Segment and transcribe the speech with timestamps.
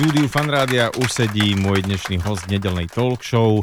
[0.00, 3.60] štúdiu Fanrádia už sedí môj dnešný host nedelnej talk show,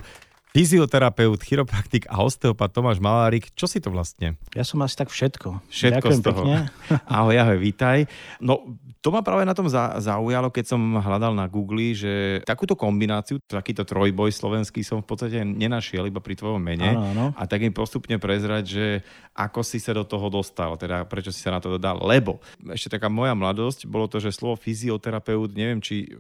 [0.54, 3.50] fyzioterapeut, chiropraktik a osteopat Tomáš Malárik.
[3.58, 4.38] Čo si to vlastne?
[4.54, 5.66] Ja som asi tak všetko.
[5.66, 6.42] Všetko Ďakujem z toho.
[6.46, 6.58] Pekne.
[7.18, 8.06] Ahoj, ahoj, vítaj.
[8.38, 13.38] No, to ma práve na tom zaujalo, keď som hľadal na Google, že takúto kombináciu,
[13.46, 16.92] takýto trojboj slovenský som v podstate nenašiel iba pri tvojom mene.
[16.92, 17.26] Áno, áno.
[17.38, 18.86] A tak im postupne prezrať, že
[19.38, 22.02] ako si sa do toho dostal, teda prečo si sa na to dodal.
[22.02, 22.42] Lebo
[22.74, 26.18] ešte taká moja mladosť, bolo to, že slovo fyzioterapeut, neviem, či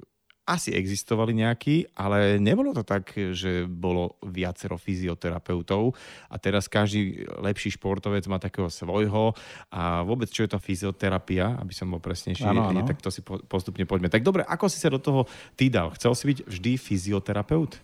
[0.47, 5.91] asi existovali nejakí, ale nebolo to tak, že bolo viacero fyzioterapeutov
[6.31, 9.35] a teraz každý lepší športovec má takého svojho
[9.67, 12.87] a vôbec čo je to fyzioterapia, aby som bol presnejší, Áno, áno.
[12.87, 14.07] tak to si postupne poďme.
[14.07, 15.91] Tak dobre, ako si sa do toho ty dal?
[15.93, 17.83] Chcel si byť vždy fyzioterapeut?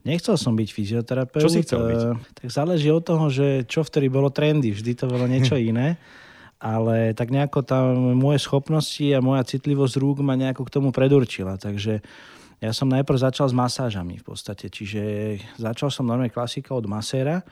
[0.00, 1.44] Nechcel som byť fyzioterapeut.
[1.44, 2.00] Čo si chcel byť?
[2.00, 4.72] eh, Tak záleží od toho, že čo vtedy bolo trendy.
[4.72, 6.00] Vždy to bolo niečo iné.
[6.58, 11.54] Ale tak nejako tam moje schopnosti a moja citlivosť rúk ma nejako k tomu predurčila.
[11.54, 12.02] Takže
[12.58, 14.66] ja som najprv začal s masážami v podstate.
[14.66, 15.02] Čiže
[15.62, 17.46] začal som normálne klasika od maséra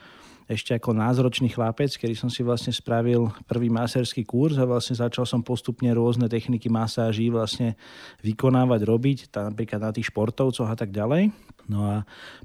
[0.47, 5.27] ešte ako názročný chlapec, kedy som si vlastne spravil prvý masérsky kurz a vlastne začal
[5.27, 7.75] som postupne rôzne techniky masáží vlastne
[8.23, 11.35] vykonávať, robiť, tá, napríklad na tých športovcoch a tak ďalej.
[11.67, 11.97] No a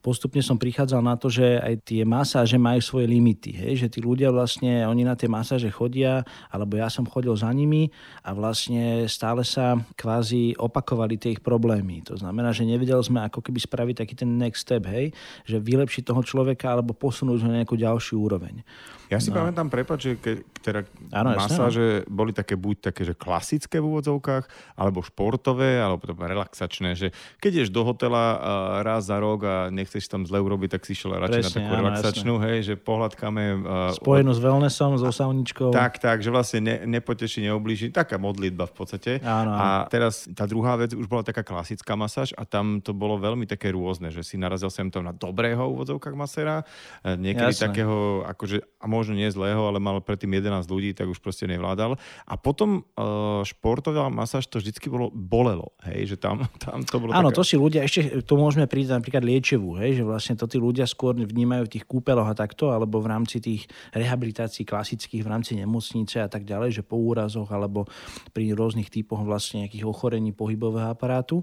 [0.01, 3.53] postupne som prichádzal na to, že aj tie masáže majú svoje limity.
[3.53, 3.85] Hej?
[3.85, 7.93] Že tí ľudia vlastne, oni na tie masáže chodia, alebo ja som chodil za nimi
[8.25, 12.01] a vlastne stále sa kvázi opakovali tie ich problémy.
[12.09, 15.13] To znamená, že nevedeli sme ako keby spraviť taký ten next step, hej?
[15.45, 18.65] že vylepšiť toho človeka alebo posunúť ho na nejakú ďalšiu úroveň.
[19.11, 19.43] Ja si no.
[19.43, 24.47] pamätám, prepáč, že ke, teda jasné, masáže boli také buď také, že klasické v úvodzovkách,
[24.79, 27.11] alebo športové, alebo relaxačné, že
[27.43, 28.39] keď ješ do hotela uh,
[28.87, 31.71] raz za rok a nechceš tam zle urobiť, tak si šiel radšej na Presne, takú
[31.75, 33.43] áno, relaxačnú, hej, že pohľadkáme...
[33.59, 35.75] Uh, Spojenú s wellnessom, so sauničkou.
[35.75, 37.91] tak, tak, že vlastne ne, nepoteší, neoblíži.
[37.91, 39.11] Taká modlitba v podstate.
[39.19, 39.59] Áno, áno.
[39.59, 43.43] A teraz tá druhá vec už bola taká klasická masáž a tam to bolo veľmi
[43.43, 46.63] také rôzne, že si narazil sem tam na dobrého úvodzovkách masera,
[47.03, 47.67] e, niekedy Jasné.
[47.67, 51.99] takého, akože, a možno nie zlého, ale mal predtým 11 ľudí, tak už proste nevládal.
[52.29, 57.11] A potom uh, športová masáž to vždycky bolo bolelo, hej, že tam, tam to bolo
[57.11, 57.37] Áno, také...
[57.37, 60.85] to si ľudia, ešte tu môžeme prísť napríklad liečevú, hej, že vlastne to tí ľudia
[60.85, 63.65] skôr vnímajú v tých kúpeloch a takto, alebo v rámci tých
[63.97, 67.89] rehabilitácií klasických, v rámci nemocnice a tak ďalej, že po úrazoch alebo
[68.29, 71.41] pri rôznych typoch vlastne nejakých ochorení pohybového aparátu.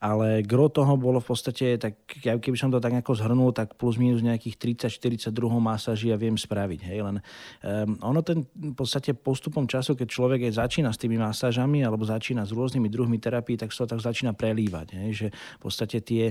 [0.00, 3.76] Ale gro toho bolo v podstate, tak ja keby som to tak nejako zhrnul, tak
[3.76, 6.80] plus minus nejakých 30-40 druhov masáží ja viem spraviť.
[6.88, 6.98] Hej.
[7.04, 11.84] Len um, ono ten v podstate postupom času, keď človek je, začína s tými masážami
[11.84, 14.96] alebo začína s rôznymi druhmi terapii, tak sa to tak začína prelívať.
[14.96, 15.10] Hej.
[15.12, 16.24] Že v podstate tie,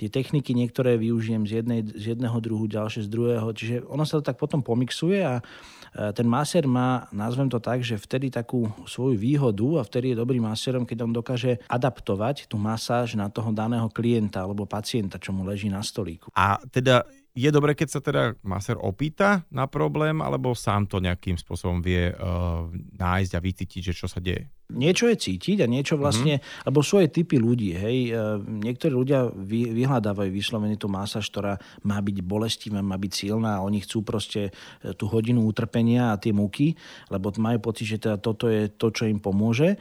[0.00, 3.52] tie techniky niektoré využijem z, jednej, z jedného druhu, ďalšie z druhého.
[3.52, 5.44] Čiže ono sa to tak potom pomixuje a
[5.92, 10.20] e, ten masér má, nazvem to tak, že vtedy takú svoju výhodu a vtedy je
[10.24, 15.30] dobrým masérom, keď on dokáže adaptovať tú masáž na toho daného klienta alebo pacienta, čo
[15.30, 16.30] mu leží na stolíku.
[16.34, 21.38] A teda je dobre, keď sa teda masér opýta na problém, alebo sám to nejakým
[21.38, 22.66] spôsobom vie uh,
[22.98, 24.50] nájsť a vycítiť, že čo sa deje?
[24.70, 26.66] Niečo je cítiť a niečo vlastne, mm-hmm.
[26.66, 28.14] lebo sú aj typy ľudí, hej.
[28.14, 33.58] E, Niektorí ľudia vy, vyhľadávajú vyslovene tú masáž, ktorá má byť bolestivá, má byť silná
[33.58, 36.78] a oni chcú proste e, tú hodinu utrpenia a tie muky,
[37.10, 39.74] lebo majú pocit, že teda toto je to, čo im pomôže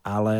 [0.00, 0.36] ale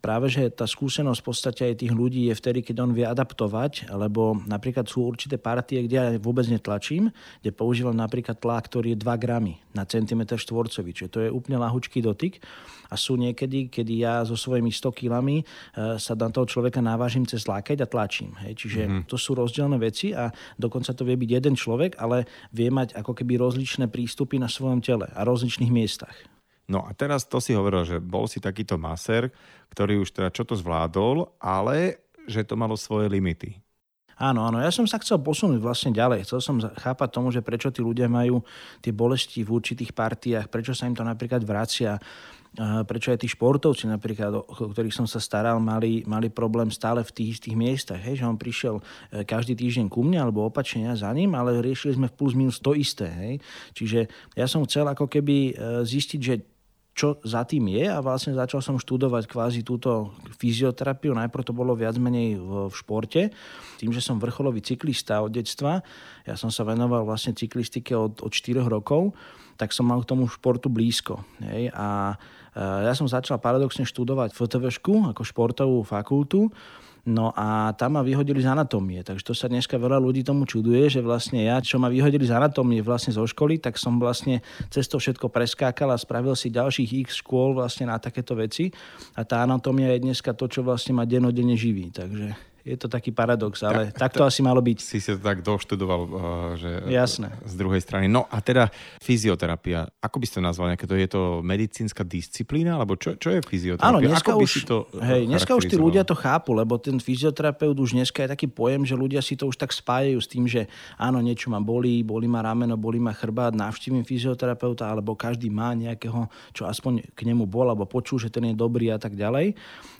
[0.00, 3.92] práve, že tá skúsenosť v podstate aj tých ľudí je vtedy, keď on vie adaptovať,
[3.92, 7.12] lebo napríklad sú určité partie, kde ja vôbec netlačím,
[7.44, 11.60] kde používam napríklad tlak, ktorý je 2 gramy na centimetr štvorcový, čiže to je úplne
[11.60, 12.40] lahučký dotyk
[12.88, 15.44] a sú niekedy, kedy ja so svojimi 100 kilami e,
[16.00, 18.32] sa na toho človeka navážim cez lákeť a tlačím.
[18.40, 18.64] Hej.
[18.64, 19.04] Čiže mm-hmm.
[19.04, 22.24] to sú rozdielne veci a dokonca to vie byť jeden človek, ale
[22.56, 26.37] vie mať ako keby rozličné prístupy na svojom tele a rozličných miestach.
[26.68, 29.32] No a teraz to si hovoril, že bol si takýto masér,
[29.72, 33.56] ktorý už teda čo to zvládol, ale že to malo svoje limity.
[34.18, 36.26] Áno, áno, ja som sa chcel posunúť vlastne ďalej.
[36.26, 38.42] Chcel som chápať tomu, že prečo tí ľudia majú
[38.82, 41.94] tie bolesti v určitých partiách, prečo sa im to napríklad vracia,
[42.82, 44.42] prečo aj tí športovci napríklad, o
[44.74, 48.02] ktorých som sa staral, mali, mali problém stále v tých istých miestach.
[48.02, 48.24] Hej?
[48.24, 48.82] Že on prišiel e,
[49.22, 52.58] každý týždeň ku mne alebo opačne ja za ním, ale riešili sme v plus minus
[52.58, 53.06] to isté.
[53.06, 53.34] Hej?
[53.78, 54.00] Čiže
[54.34, 55.52] ja som chcel ako keby e,
[55.86, 56.34] zistiť, že
[56.98, 60.10] čo za tým je a vlastne začal som študovať kvázi túto
[60.42, 61.14] fyzioterapiu.
[61.14, 63.30] Najprv to bolo viac menej v, v športe.
[63.78, 65.86] Tým, že som vrcholový cyklista od detstva,
[66.26, 69.14] ja som sa venoval vlastne cyklistike od, od 4 rokov,
[69.54, 71.22] tak som mal k tomu športu blízko.
[71.38, 71.70] Hej?
[71.70, 72.18] A
[72.58, 76.50] ja som začal paradoxne študovať FTVšku ako športovú fakultu.
[77.08, 80.92] No a tam ma vyhodili z anatómie, takže to sa dneska veľa ľudí tomu čuduje,
[80.92, 84.84] že vlastne ja, čo ma vyhodili z anatómie vlastne zo školy, tak som vlastne cez
[84.92, 88.68] to všetko preskákal a spravil si ďalších x škôl vlastne na takéto veci.
[89.16, 91.88] A tá anatómia je dneska to, čo vlastne ma denodenne živí.
[91.88, 94.78] Takže je to taký paradox, ale tak, tak to asi malo byť.
[94.78, 96.10] Si sa tak doštudoval, uh,
[96.58, 97.32] že Jasné.
[97.46, 98.06] z druhej strany.
[98.10, 98.68] No a teda
[99.02, 100.94] fyzioterapia, ako by ste nazval nejaké to?
[100.98, 103.88] Je to medicínska disciplína, alebo čo, čo je fyzioterapia?
[103.88, 107.76] Áno, dneska, ako už, to hej, dneska už tí ľudia to chápu, lebo ten fyzioterapeut
[107.78, 110.66] už dneska je taký pojem, že ľudia si to už tak spájajú s tým, že
[111.00, 115.72] áno, niečo ma bolí, bolí ma rameno, bolí ma chrbát, navštívim fyzioterapeuta, alebo každý má
[115.72, 119.56] nejakého, čo aspoň k nemu bol, alebo počul, že ten je dobrý a tak ďalej.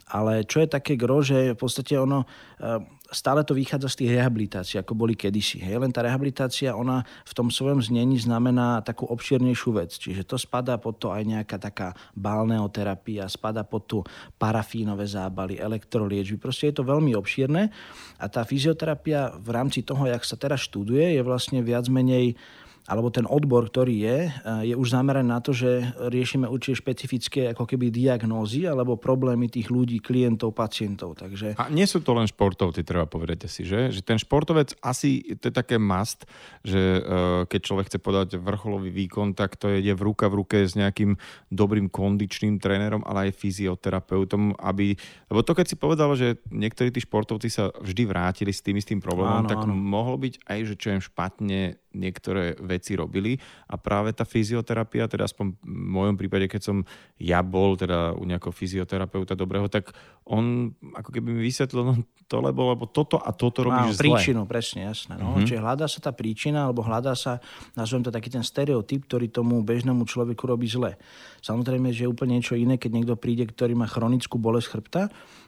[0.09, 2.25] Ale čo je také gro, že v podstate ono
[2.61, 5.65] eh, stále to vychádza z tých rehabilitácií, ako boli kedysi.
[5.65, 5.81] Hej?
[5.81, 9.97] Len tá rehabilitácia, ona v tom svojom znení znamená takú obširnejšiu vec.
[9.97, 13.99] Čiže to spadá pod to aj nejaká taká balneoterapia, spadá pod tu
[14.37, 16.37] parafínové zábaly, elektroliečby.
[16.37, 17.73] Proste je to veľmi obšírne
[18.21, 22.37] a tá fyzioterapia v rámci toho, jak sa teraz študuje, je vlastne viac menej
[22.89, 27.53] alebo ten odbor, ktorý je, eh, je už zameraný na to, že riešime určite špecifické
[27.53, 31.21] ako keby diagnózy alebo problémy tých ľudí, klientov, pacientov.
[31.21, 31.61] Takže...
[31.61, 33.93] A nie sú to len športovci, treba povedať si, že?
[33.93, 36.25] Že ten športovec asi, to je také must,
[36.65, 40.57] že uh, keď človek chce podať vrcholový výkon, tak to je v ruka v ruke
[40.65, 41.21] s nejakým
[41.53, 44.97] dobrým kondičným trénerom, ale aj fyzioterapeutom, aby...
[45.29, 49.03] Lebo to, keď si povedal, že niektorí tí športovci sa vždy vrátili s tým istým
[49.03, 49.75] problémom, áno, tak áno.
[49.75, 53.37] mohlo byť aj, že čo im špatne niektoré veci robili
[53.67, 56.77] a práve tá fyzioterapia, teda aspoň v mojom prípade, keď som
[57.19, 59.93] ja bol teda u nejakého fyzioterapeuta dobrého, tak
[60.29, 61.95] on ako keby mi vysvetlil, no
[62.29, 65.17] to lebo, lebo toto a toto robíš Áno, príčinu, presne, jasné.
[65.17, 65.33] No.
[65.33, 65.49] Mm-hmm.
[65.49, 67.41] Čiže hľadá sa tá príčina, alebo hľadá sa,
[67.73, 71.01] nazvem to taký ten stereotyp, ktorý tomu bežnému človeku robí zle.
[71.41, 75.03] Samozrejme, že je úplne niečo iné, keď niekto príde, ktorý má chronickú bolesť chrbta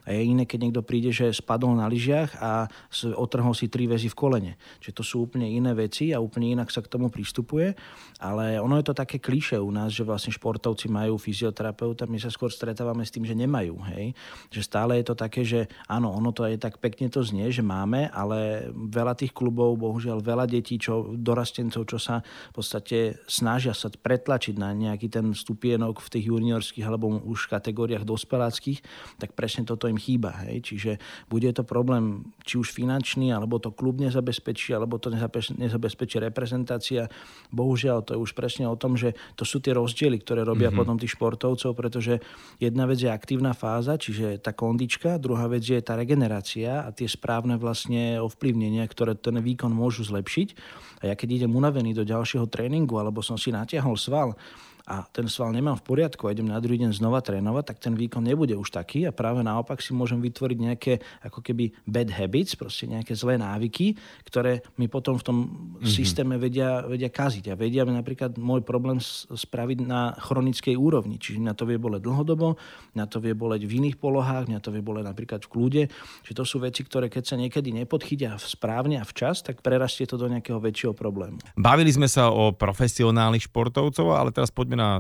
[0.07, 2.67] a je iné, keď niekto príde, že spadol na lyžiach a
[3.15, 4.53] otrhol si tri väzy v kolene.
[4.81, 7.77] Čiže to sú úplne iné veci a úplne inak sa k tomu pristupuje.
[8.21, 12.33] Ale ono je to také kliše u nás, že vlastne športovci majú fyzioterapeuta, my sa
[12.33, 13.77] skôr stretávame s tým, že nemajú.
[13.93, 14.17] Hej?
[14.49, 17.65] Že stále je to také, že áno, ono to je tak pekne to znie, že
[17.65, 23.77] máme, ale veľa tých klubov, bohužiaľ veľa detí, čo, dorastencov, čo sa v podstate snažia
[23.77, 28.81] sa pretlačiť na nejaký ten stupienok v tých juniorských alebo už kategóriách dospeláckých,
[29.19, 30.31] tak presne toto im chýba.
[30.47, 30.73] Hej?
[30.73, 30.93] Čiže
[31.27, 35.11] bude to problém či už finančný, alebo to klub nezabezpečí, alebo to
[35.59, 37.11] nezabezpečí reprezentácia.
[37.51, 40.79] Bohužiaľ, to je už presne o tom, že to sú tie rozdiely, ktoré robia mm-hmm.
[40.79, 42.23] potom tých športovcov, pretože
[42.63, 47.11] jedna vec je aktívna fáza, čiže tá kondička, druhá vec je tá regenerácia a tie
[47.11, 50.49] správne vlastne ovplyvnenia, ktoré ten výkon môžu zlepšiť.
[51.03, 54.37] A ja keď idem unavený do ďalšieho tréningu, alebo som si natiahol sval,
[54.91, 57.95] a ten sval nemám v poriadku a idem na druhý deň znova trénovať, tak ten
[57.95, 62.59] výkon nebude už taký a práve naopak si môžem vytvoriť nejaké ako keby bad habits,
[62.59, 63.95] proste nejaké zlé návyky,
[64.27, 65.87] ktoré mi potom v tom mm-hmm.
[65.87, 68.99] systéme vedia, vedia kaziť a vedia napríklad môj problém
[69.31, 71.23] spraviť na chronickej úrovni.
[71.23, 72.59] Čiže na to vie boleť dlhodobo,
[72.99, 75.83] na to vie boleť v iných polohách, na to vie boleť napríklad v kľude.
[76.27, 80.19] Čiže to sú veci, ktoré keď sa niekedy nepodchytia správne a včas, tak prerastie to
[80.19, 81.39] do nejakého väčšieho problému.
[81.55, 84.97] Bavili sme sa o profesionálnych športovcov, ale teraz poďme na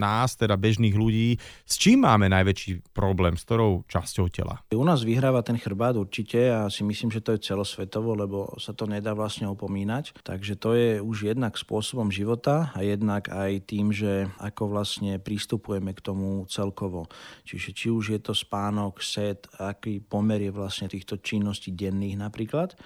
[0.00, 1.36] nás, teda bežných ľudí,
[1.68, 4.64] s čím máme najväčší problém, s ktorou časťou tela?
[4.72, 8.72] U nás vyhráva ten chrbát určite a si myslím, že to je celosvetovo, lebo sa
[8.72, 10.24] to nedá vlastne opomínať.
[10.24, 15.92] Takže to je už jednak spôsobom života a jednak aj tým, že ako vlastne pristupujeme
[15.92, 17.12] k tomu celkovo.
[17.44, 22.78] Čiže či už je to spánok, set, aký pomer je vlastne týchto činností denných napríklad.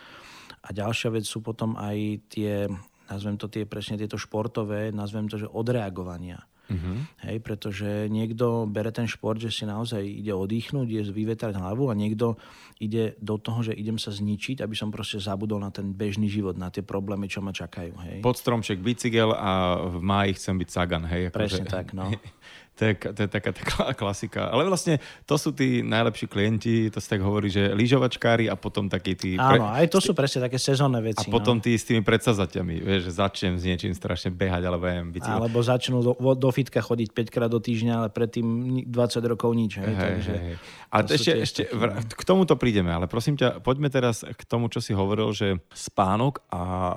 [0.64, 1.96] A ďalšia vec sú potom aj
[2.32, 2.64] tie
[3.08, 6.44] nazvem to tie presne tieto športové, nazvem to, že odreagovania.
[6.64, 6.96] Uh-huh.
[7.28, 11.94] Hej, pretože niekto bere ten šport, že si naozaj ide oddychnúť, ide vyvetrať hlavu a
[11.94, 12.40] niekto
[12.80, 16.56] ide do toho, že idem sa zničiť, aby som proste zabudol na ten bežný život,
[16.56, 17.92] na tie problémy, čo ma čakajú.
[18.08, 18.18] Hej.
[18.24, 21.04] Pod stromček bicykel a v máji chcem byť sagan.
[21.04, 21.36] Hej, akože...
[21.36, 22.08] Presne tak, no.
[22.74, 24.50] To je, to je taká, taká klasika.
[24.50, 28.90] Ale vlastne to sú tí najlepší klienti, to sa tak hovorí, že lyžovačkári a potom
[28.90, 29.38] takí tí...
[29.38, 29.84] Áno, pre...
[29.84, 31.22] aj to sú presne také sezónne veci.
[31.22, 31.62] A potom no.
[31.62, 35.38] tí s tými predsazatiami, vieš, že začnem s niečím strašne behať, alebo ja bicykel.
[35.38, 38.46] Alebo začnú do, do fitka chodiť 5 krát do týždňa, ale predtým
[38.90, 39.78] 20 rokov nič.
[39.78, 40.54] Hej, hej, takže hej.
[40.94, 44.78] A ešte, ešte vr- k tomuto prídeme, ale prosím ťa, poďme teraz k tomu, čo
[44.78, 46.94] si hovoril, že spánok a e,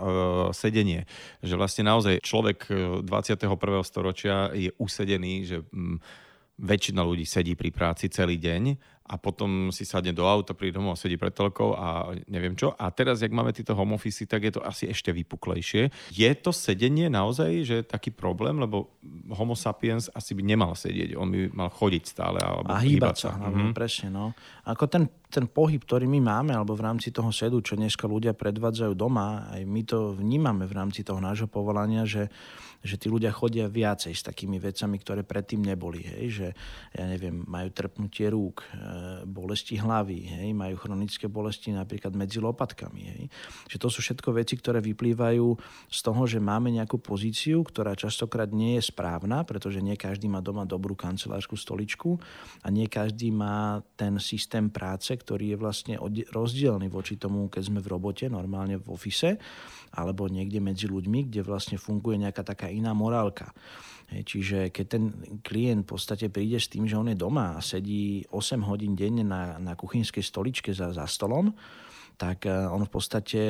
[0.54, 1.10] sedenie.
[1.42, 2.70] Že vlastne naozaj človek
[3.02, 3.42] 21.
[3.42, 5.58] E, storočia je usedený, že
[6.58, 10.98] väčšina ľudí sedí pri práci celý deň a potom si sadne do auta, príde domov
[10.98, 12.76] a sedí pred telkou a neviem čo.
[12.76, 16.12] A teraz, jak máme tieto home office, tak je to asi ešte vypuklejšie.
[16.12, 18.92] Je to sedenie naozaj, že taký problém, lebo
[19.32, 23.32] homo sapiens asi by nemal sedieť, on by mal chodiť stále alebo a hýbať sa.
[23.40, 23.48] sa.
[23.48, 23.72] Mm-hmm.
[23.72, 24.36] Presne, no.
[24.68, 28.36] Ako ten, ten pohyb, ktorý my máme, alebo v rámci toho sedu, čo dneska ľudia
[28.36, 32.28] predvádzajú doma, aj my to vnímame v rámci toho nášho povolania, že
[32.88, 36.08] že tí ľudia chodia viacej s takými vecami, ktoré predtým neboli.
[36.08, 36.26] Hej?
[36.32, 36.48] Že,
[36.96, 40.50] ja neviem, majú trpnutie rúk, e, bolesti hlavy, hej?
[40.56, 43.02] majú chronické bolesti napríklad medzi lopatkami.
[43.04, 43.24] Hej?
[43.68, 45.48] Že to sú všetko veci, ktoré vyplývajú
[45.92, 50.40] z toho, že máme nejakú pozíciu, ktorá častokrát nie je správna, pretože nie každý má
[50.40, 52.16] doma dobrú kancelárskú stoličku
[52.64, 55.94] a nie každý má ten systém práce, ktorý je vlastne
[56.32, 59.36] rozdielný voči tomu, keď sme v robote, normálne v ofise
[59.98, 63.50] alebo niekde medzi ľuďmi, kde vlastne funguje nejaká taká iná morálka.
[64.08, 65.04] Čiže keď ten
[65.44, 69.26] klient v podstate príde s tým, že on je doma a sedí 8 hodín denne
[69.26, 71.52] na, na kuchynskej stoličke za, za stolom,
[72.16, 73.42] tak eh, on v podstate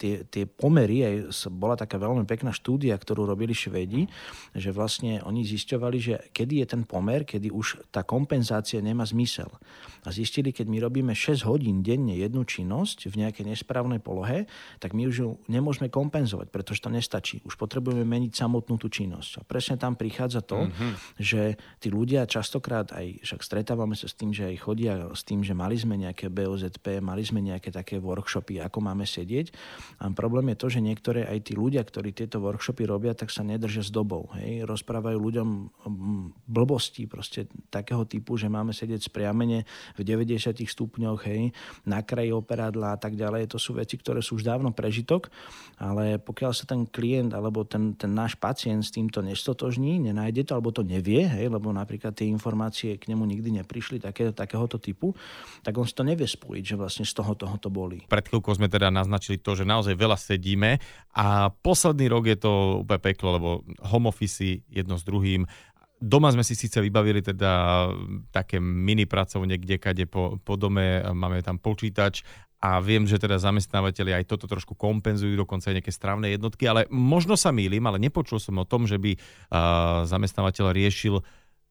[0.00, 1.14] tie, tie pomery, aj
[1.52, 4.08] bola taká veľmi pekná štúdia, ktorú robili Švedi,
[4.56, 9.52] že vlastne oni zisťovali, že kedy je ten pomer, kedy už tá kompenzácia nemá zmysel.
[10.00, 14.48] A zistili, keď my robíme 6 hodín denne jednu činnosť v nejakej nesprávnej polohe,
[14.80, 17.44] tak my už ju nemôžeme kompenzovať, pretože to nestačí.
[17.44, 19.30] Už potrebujeme meniť samotnú tú činnosť.
[19.36, 20.92] A presne tam prichádza to, mm-hmm.
[21.20, 25.44] že tí ľudia častokrát aj, však stretávame sa s tým, že aj chodia s tým,
[25.44, 29.52] že mali sme nejaké BOZP, mali sme nejaké také workshopy, ako máme sedieť
[29.98, 33.42] a problém je to, že niektoré aj tí ľudia, ktorí tieto workshopy robia, tak sa
[33.42, 34.30] nedržia s dobou.
[34.38, 34.68] Hej.
[34.68, 39.66] Rozprávajú ľuďom mm, blbosti proste takého typu, že máme sedieť spriamene
[39.98, 41.50] v 90 stupňoch, hej,
[41.88, 43.50] na kraji operádla a tak ďalej.
[43.50, 45.32] To sú veci, ktoré sú už dávno prežitok,
[45.80, 50.52] ale pokiaľ sa ten klient alebo ten, ten náš pacient s týmto nestotožní, nenájde to
[50.54, 55.16] alebo to nevie, hej, lebo napríklad tie informácie k nemu nikdy neprišli také, takéhoto typu,
[55.64, 58.04] tak on si to nevie spojiť, že vlastne z toho toho to boli.
[58.04, 60.76] Pred chvíľkou sme teda naznačili to, že naozaj naozaj veľa sedíme
[61.16, 62.52] a posledný rok je to
[62.84, 63.48] úplne peklo, lebo
[63.88, 65.48] home office jedno s druhým.
[65.96, 67.88] Doma sme si síce vybavili teda
[68.28, 72.20] také mini pracovne, kde kade po, po dome, máme tam počítač
[72.60, 76.84] a viem, že teda zamestnávateľi aj toto trošku kompenzujú, dokonca aj nejaké strávne jednotky, ale
[76.92, 81.24] možno sa mýlim, ale nepočul som o tom, že by uh, zamestnávateľ riešil,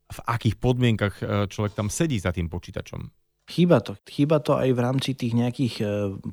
[0.09, 1.21] v akých podmienkach
[1.53, 3.28] človek tam sedí za tým počítačom.
[3.49, 3.97] Chýba to.
[4.05, 5.85] Chýba to aj v rámci tých nejakých e,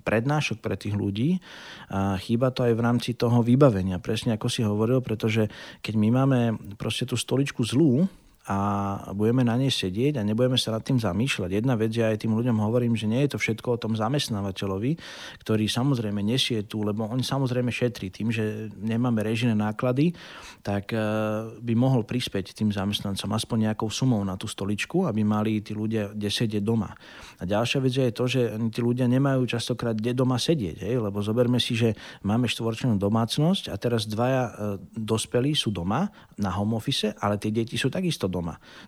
[0.04, 1.40] prednášok pre tých ľudí.
[1.88, 3.96] A chýba to aj v rámci toho vybavenia.
[3.96, 5.48] Presne ako si hovoril, pretože
[5.80, 6.40] keď my máme
[6.76, 8.04] proste tú stoličku zlú,
[8.46, 8.58] a
[9.10, 11.50] budeme na nej sedieť a nebudeme sa nad tým zamýšľať.
[11.50, 14.94] Jedna vec, ja aj tým ľuďom hovorím, že nie je to všetko o tom zamestnávateľovi,
[15.42, 20.14] ktorý samozrejme nesie tu, lebo on samozrejme šetrí tým, že nemáme režine náklady,
[20.62, 20.98] tak e,
[21.58, 26.14] by mohol prispäť tým zamestnancom aspoň nejakou sumou na tú stoličku, aby mali tí ľudia
[26.14, 26.94] kde sedieť doma.
[27.38, 31.02] A ďalšia vec je to, že tí ľudia nemajú častokrát kde doma sedieť, hej?
[31.02, 34.52] lebo zoberme si, že máme štvorčlenú domácnosť a teraz dvaja e,
[34.94, 36.06] dospelí sú doma
[36.38, 38.35] na home office, ale tie deti sú takisto.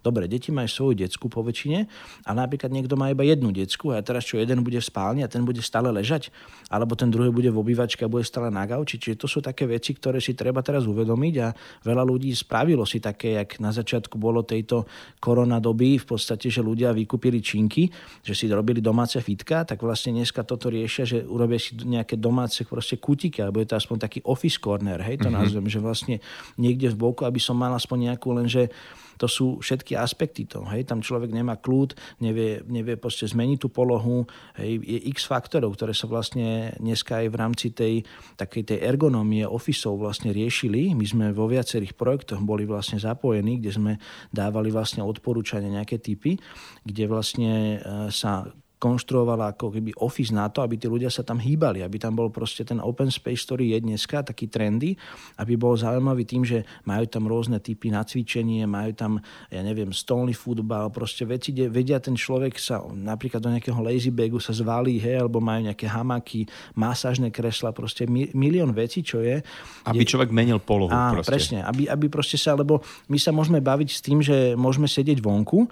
[0.01, 1.89] Dobre, deti majú svoju decku po väčšine
[2.25, 5.29] a napríklad niekto má iba jednu decku a teraz čo jeden bude v spálni a
[5.29, 6.33] ten bude stále ležať,
[6.73, 8.99] alebo ten druhý bude v obývačke a bude stále na gauči.
[8.99, 11.53] Čiže to sú také veci, ktoré si treba teraz uvedomiť a
[11.85, 14.89] veľa ľudí spravilo si také, jak na začiatku bolo tejto
[15.21, 17.91] korona doby, v podstate, že ľudia vykúpili činky,
[18.23, 22.65] že si robili domáce fitka, tak vlastne dneska toto riešia, že urobia si nejaké domáce
[22.65, 25.39] proste kutiky, alebo je to aspoň taký office corner, hej, to mm-hmm.
[25.39, 26.17] nazvem, že vlastne
[26.57, 28.71] niekde v boku, aby som mal aspoň nejakú lenže
[29.19, 30.65] to sú všetky aspekty toho.
[30.71, 30.87] Hej.
[30.87, 34.25] Tam človek nemá kľud, nevie, nevie proste zmeniť tú polohu.
[34.57, 34.79] Hej.
[34.81, 38.07] Je x faktorov, ktoré sa vlastne dneska aj v rámci tej,
[38.39, 40.95] takej tej ergonómie ofisov vlastne riešili.
[40.95, 43.93] My sme vo viacerých projektoch boli vlastne zapojení, kde sme
[44.31, 46.39] dávali vlastne odporúčania nejaké typy,
[46.87, 47.79] kde vlastne e,
[48.15, 48.47] sa
[48.79, 52.31] konštruovala ako keby office na to, aby tí ľudia sa tam hýbali, aby tam bol
[52.31, 54.95] proste ten open space, ktorý je dneska, taký trendy,
[55.43, 59.13] aby bol zaujímavý tým, že majú tam rôzne typy na cvičenie, majú tam,
[59.51, 64.15] ja neviem, stolný futbal, proste veci, kde vedia ten človek sa napríklad do nejakého lazy
[64.15, 66.47] bagu sa zvalí, hej, alebo majú nejaké hamaky,
[66.79, 69.43] masážne kresla, proste milión vecí, čo je.
[69.83, 70.11] Aby kde...
[70.15, 70.95] človek menil polohu.
[70.95, 71.31] Áno, proste.
[71.35, 72.81] presne, aby, aby proste sa, lebo
[73.11, 75.67] my sa môžeme baviť s tým, že môžeme sedieť vonku,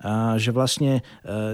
[0.00, 1.02] a že vlastne e,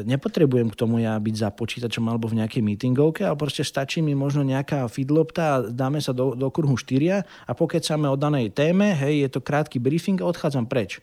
[0.04, 4.16] nepotrebujem k tomu ja byť za počítačom alebo v nejakej meetingovke, ale proste stačí mi
[4.16, 8.97] možno nejaká feedlopta a dáme sa do, do kruhu štyria a pokecáme o danej téme,
[8.97, 11.02] hej, je to krátky briefing a odchádzam preč.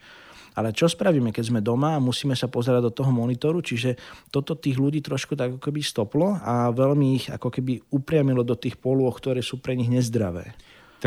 [0.57, 3.93] Ale čo spravíme, keď sme doma a musíme sa pozerať do toho monitoru, čiže
[4.33, 8.57] toto tých ľudí trošku tak ako keby stoplo a veľmi ich ako keby upriamilo do
[8.57, 10.57] tých polôch, ktoré sú pre nich nezdravé.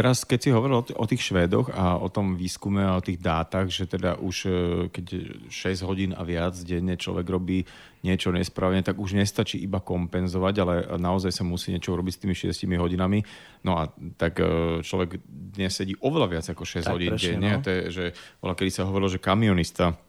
[0.00, 3.68] Teraz, keď si hovoril o, tých Švédoch a o tom výskume a o tých dátach,
[3.68, 4.52] že teda už e,
[4.88, 5.06] keď
[5.52, 7.68] 6 hodín a viac denne človek robí
[8.00, 12.32] niečo nesprávne, tak už nestačí iba kompenzovať, ale naozaj sa musí niečo robiť s tými
[12.32, 13.20] 6 hodinami.
[13.60, 17.60] No a tak e, človek dnes sedí oveľa viac ako 6 tak, hodín denne.
[17.60, 17.60] No.
[17.60, 18.04] To je, že
[18.40, 20.00] kedy sa hovorilo, že kamionista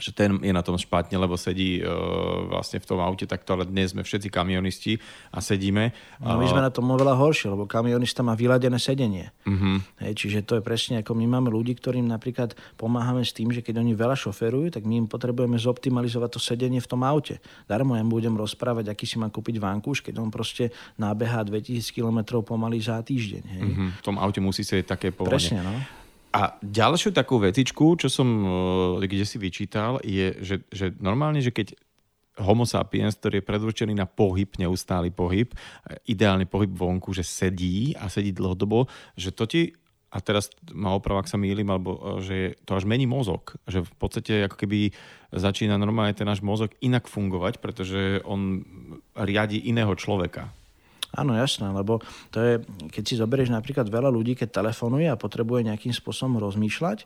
[0.00, 1.86] že ten je na tom špatne, lebo sedí uh,
[2.48, 4.96] vlastne v tom aute takto, ale dnes sme všetci kamionisti
[5.30, 5.92] a sedíme.
[6.18, 9.30] No my sme na tom oveľa horšie, lebo kamionista má vyladené sedenie.
[9.44, 9.78] Uh-huh.
[10.00, 13.60] Hej, čiže to je presne ako my máme ľudí, ktorým napríklad pomáhame s tým, že
[13.60, 17.38] keď oni veľa šoferujú, tak my im potrebujeme zoptimalizovať to sedenie v tom aute.
[17.68, 22.40] Darmo ja budem rozprávať, aký si má kúpiť vankúš, keď on proste nábeha 2000 km
[22.40, 23.42] pomaly za týždeň.
[23.44, 23.62] Hej.
[23.62, 23.90] Uh-huh.
[24.00, 25.36] V tom aute musí sedieť také povolenie.
[25.36, 25.99] Presne, no.
[26.30, 31.50] A ďalšiu takú vecičku, čo som e, kde si vyčítal, je, že, že normálne, že
[31.50, 31.74] keď
[32.38, 35.50] homo sapiens, ktorý je predurčený na pohyb, neustály pohyb,
[36.06, 38.86] ideálny pohyb vonku, že sedí a sedí dlhodobo,
[39.18, 39.62] že to ti
[40.10, 43.54] a teraz ma oprav, ak sa mýlim, alebo e, že to až mení mozog.
[43.70, 44.90] Že v podstate ako keby
[45.30, 48.66] začína normálne ten náš mozog inak fungovať, pretože on
[49.14, 50.50] riadi iného človeka.
[51.10, 51.98] Áno, jasné, lebo
[52.30, 52.52] to je,
[52.94, 57.02] keď si zoberieš napríklad veľa ľudí, keď telefonuje a potrebuje nejakým spôsobom rozmýšľať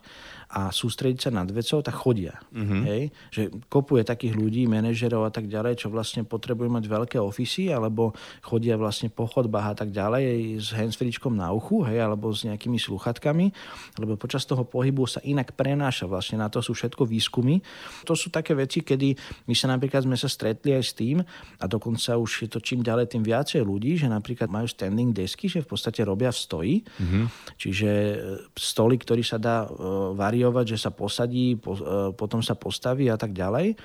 [0.53, 2.37] a sústrediť sa nad vecou, tak chodia.
[2.53, 2.81] Mm-hmm.
[2.85, 3.01] Hej?
[3.33, 8.13] Že kopuje takých ľudí, manažerov a tak ďalej, čo vlastne potrebujú mať veľké ofisy, alebo
[8.45, 12.77] chodia vlastne po chodbách a tak ďalej s handsfreečkom na uchu, hej, alebo s nejakými
[12.77, 13.49] sluchatkami,
[13.97, 16.05] lebo počas toho pohybu sa inak prenáša.
[16.05, 17.57] Vlastne na to sú všetko výskumy.
[18.05, 19.17] To sú také veci, kedy
[19.49, 21.25] my sa napríklad sme sa stretli aj s tým,
[21.57, 25.47] a dokonca už je to čím ďalej, tým viacej ľudí, že napríklad majú standing desky,
[25.47, 26.75] že v podstate robia v stoji.
[26.83, 27.25] Mm-hmm.
[27.55, 28.15] Čiže e,
[28.53, 29.67] stoly, ktorý sa dá e,
[30.13, 33.75] variovať, že sa posadí, po, e, potom sa postaví a tak ďalej.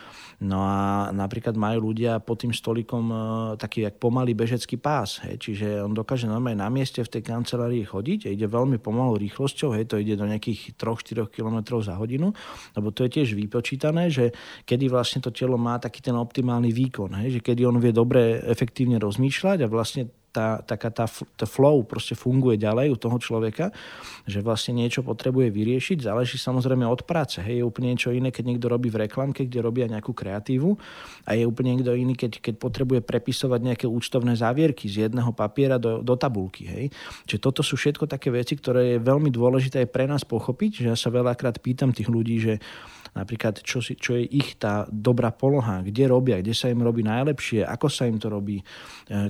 [0.40, 3.12] No a napríklad majú ľudia pod tým stolikom
[3.60, 5.20] taký jak pomalý bežecký pás.
[5.20, 5.36] Hej.
[5.36, 9.76] Čiže on dokáže normálne na mieste v tej kancelárii chodiť a ide veľmi pomalou rýchlosťou,
[9.76, 12.32] hej, to ide do nejakých 3-4 km za hodinu,
[12.72, 14.32] lebo to je tiež vypočítané, že
[14.64, 18.40] kedy vlastne to telo má taký ten optimálny výkon, hej, že kedy on vie dobre,
[18.40, 19.99] efektívne rozmýšľať a vlastne
[20.30, 23.74] tá, taká tá, tá flow proste funguje ďalej u toho človeka,
[24.24, 27.42] že vlastne niečo potrebuje vyriešiť, záleží samozrejme od práce.
[27.42, 30.78] Hej, je úplne niečo iné, keď niekto robí v reklamke, kde robia nejakú kreatívu
[31.26, 35.76] a je úplne niekto iný, keď, keď potrebuje prepisovať nejaké účtovné závierky z jedného papiera
[35.76, 36.70] do, do tabulky.
[36.70, 36.84] Hej.
[37.26, 40.86] Čiže toto sú všetko také veci, ktoré je veľmi dôležité aj pre nás pochopiť, že
[40.94, 42.54] ja sa veľakrát pýtam tých ľudí, že
[43.14, 47.02] napríklad čo, si, čo je ich tá dobrá poloha, kde robia, kde sa im robí
[47.02, 48.64] najlepšie, ako sa im to robí, e,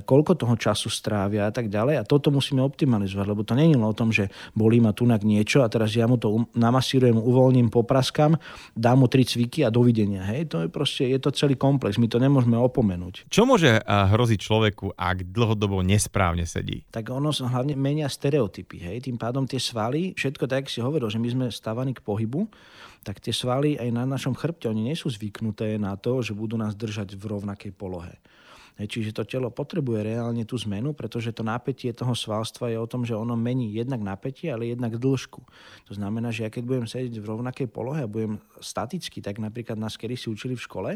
[0.05, 2.01] koľko toho času strávia a tak ďalej.
[2.01, 5.71] A toto musíme optimalizovať, lebo to len o tom, že bolí ma tunak niečo a
[5.71, 8.37] teraz ja mu to um, namasírujem, uvoľním, popraskám,
[8.77, 10.25] dám mu tri cviky a dovidenia.
[10.27, 13.27] Hej, to je proste, je to celý komplex, my to nemôžeme opomenúť.
[13.31, 16.83] Čo môže hroziť človeku, ak dlhodobo nesprávne sedí?
[16.91, 18.77] Tak ono sa hlavne menia stereotypy.
[18.81, 19.09] Hej?
[19.09, 22.47] Tým pádom tie svaly, všetko tak, si hovoril, že my sme stávaní k pohybu,
[23.01, 26.57] tak tie svaly aj na našom chrbte, oni nie sú zvyknuté na to, že budú
[26.57, 28.21] nás držať v rovnakej polohe.
[28.87, 33.03] Čiže to telo potrebuje reálne tú zmenu, pretože to napätie toho svalstva je o tom,
[33.03, 35.41] že ono mení jednak napätie, ale jednak dĺžku.
[35.89, 39.75] To znamená, že ja keď budem sedieť v rovnakej polohe a budem staticky, tak napríklad
[39.75, 40.91] nás kedy si učili v škole,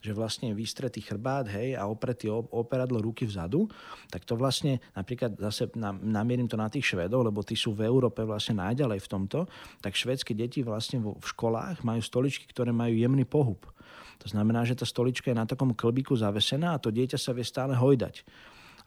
[0.00, 3.68] že vlastne vystretý chrbát hej, a opretý operadlo ruky vzadu,
[4.08, 5.70] tak to vlastne napríklad zase
[6.02, 9.38] namierim to na tých Švedov, lebo tí sú v Európe vlastne najďalej v tomto,
[9.84, 13.60] tak švedské deti vlastne v školách majú stoličky, ktoré majú jemný pohyb.
[14.18, 17.46] To znamená, že tá stolička je na takom klbiku zavesená a to dieťa sa vie
[17.46, 18.26] stále hojdať.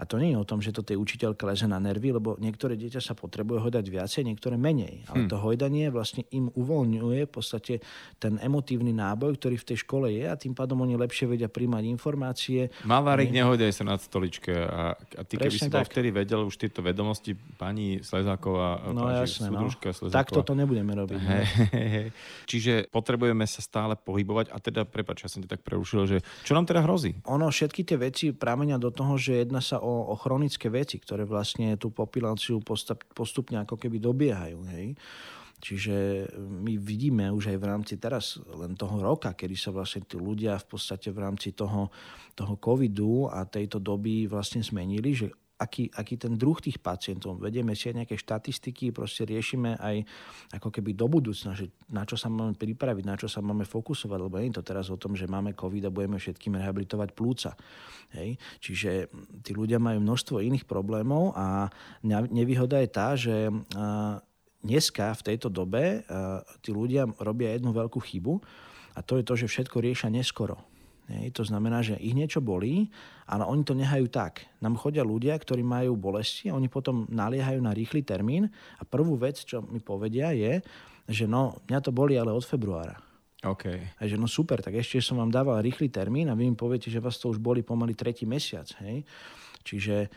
[0.01, 2.73] A to nie je o tom, že to tej učiteľke leze na nervy, lebo niektoré
[2.73, 5.05] dieťa sa potrebuje hojdať viacej, niektoré menej.
[5.05, 5.29] Ale hm.
[5.29, 7.85] to hojdanie vlastne im uvoľňuje v podstate
[8.17, 11.85] ten emotívny náboj, ktorý v tej škole je a tým pádom oni lepšie vedia príjmať
[11.85, 12.73] informácie.
[12.81, 13.45] Malárik, ne...
[13.45, 14.49] nehojdaj sa na stoličke.
[14.49, 19.05] A, a ty Presne keby si bol vtedy vedel už tieto vedomosti pani Slezáková, no,
[19.05, 19.69] jasné, no.
[20.09, 21.19] Tak toto nebudeme robiť.
[21.21, 22.09] Hey.
[22.49, 26.57] Čiže potrebujeme sa stále pohybovať a teda, prepáč, ja som ti tak prerušil, že čo
[26.57, 27.21] nám teda hrozí?
[27.29, 30.97] Ono, všetky tie veci pramenia do toho, že jedna sa o o, o chronické veci,
[30.97, 32.63] ktoré vlastne tú populáciu
[33.11, 34.59] postupne ako keby dobiehajú.
[34.71, 34.95] Hej.
[35.61, 40.17] Čiže my vidíme už aj v rámci teraz len toho roka, kedy sa vlastne tí
[40.17, 41.93] ľudia v podstate v rámci toho,
[42.33, 45.29] toho covidu a tejto doby vlastne zmenili, že
[45.61, 47.37] aký, aký ten druh tých pacientov.
[47.37, 50.01] Vedieme si aj nejaké štatistiky, proste riešime aj
[50.57, 54.17] ako keby do budúcna, že na čo sa máme pripraviť, na čo sa máme fokusovať,
[54.17, 57.53] lebo nie je to teraz o tom, že máme COVID a budeme všetkým rehabilitovať plúca.
[58.17, 58.41] Hej?
[58.57, 59.13] Čiže
[59.45, 61.69] tí ľudia majú množstvo iných problémov a
[62.09, 63.53] nevýhoda je tá, že
[64.65, 66.01] dneska v tejto dobe
[66.65, 68.41] tí ľudia robia jednu veľkú chybu
[68.97, 70.70] a to je to, že všetko riešia neskoro.
[71.09, 72.87] Hej, to znamená, že ich niečo bolí,
[73.25, 74.45] ale oni to nehajú tak.
[74.61, 79.41] Nám chodia ľudia, ktorí majú bolesti, oni potom naliehajú na rýchly termín a prvú vec,
[79.41, 80.61] čo mi povedia je,
[81.09, 82.95] že no, mňa to boli ale od februára.
[83.41, 83.97] OK.
[83.97, 86.93] A že no super, tak ešte som vám dával rýchly termín a vy mi poviete,
[86.93, 88.69] že vás to už boli pomaly tretí mesiac.
[88.85, 89.01] Hej?
[89.61, 90.07] Čiže e,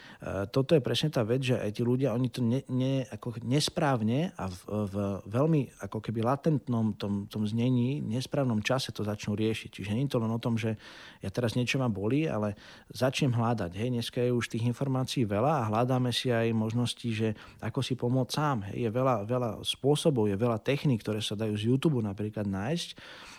[0.51, 4.33] toto je presne tá vec, že aj tí ľudia, oni to ne, ne, ako nesprávne
[4.35, 4.95] a v, v
[5.29, 9.71] veľmi ako keby latentnom tom, tom znení, nesprávnom čase to začnú riešiť.
[9.71, 10.77] Čiže nie je to len o tom, že
[11.21, 12.57] ja teraz niečo ma boli, ale
[12.91, 13.71] začnem hľadať.
[13.77, 17.95] Hej, dneska je už tých informácií veľa a hľadáme si aj možnosti, že ako si
[17.95, 18.59] pomôcť sám.
[18.73, 22.89] Hej, je veľa, veľa spôsobov, je veľa techník, ktoré sa dajú z YouTube napríklad nájsť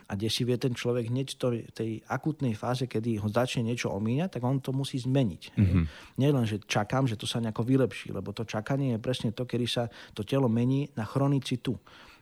[0.05, 3.89] a kde si vie ten človek hneď v tej akutnej fáze, kedy ho začne niečo
[3.89, 5.57] omíňať, tak on to musí zmeniť.
[5.57, 5.83] Mm-hmm.
[6.17, 9.43] Nie len, že čakám, že to sa nejako vylepší, lebo to čakanie je presne to,
[9.43, 9.83] kedy sa
[10.15, 11.75] to telo mení na chronicitu.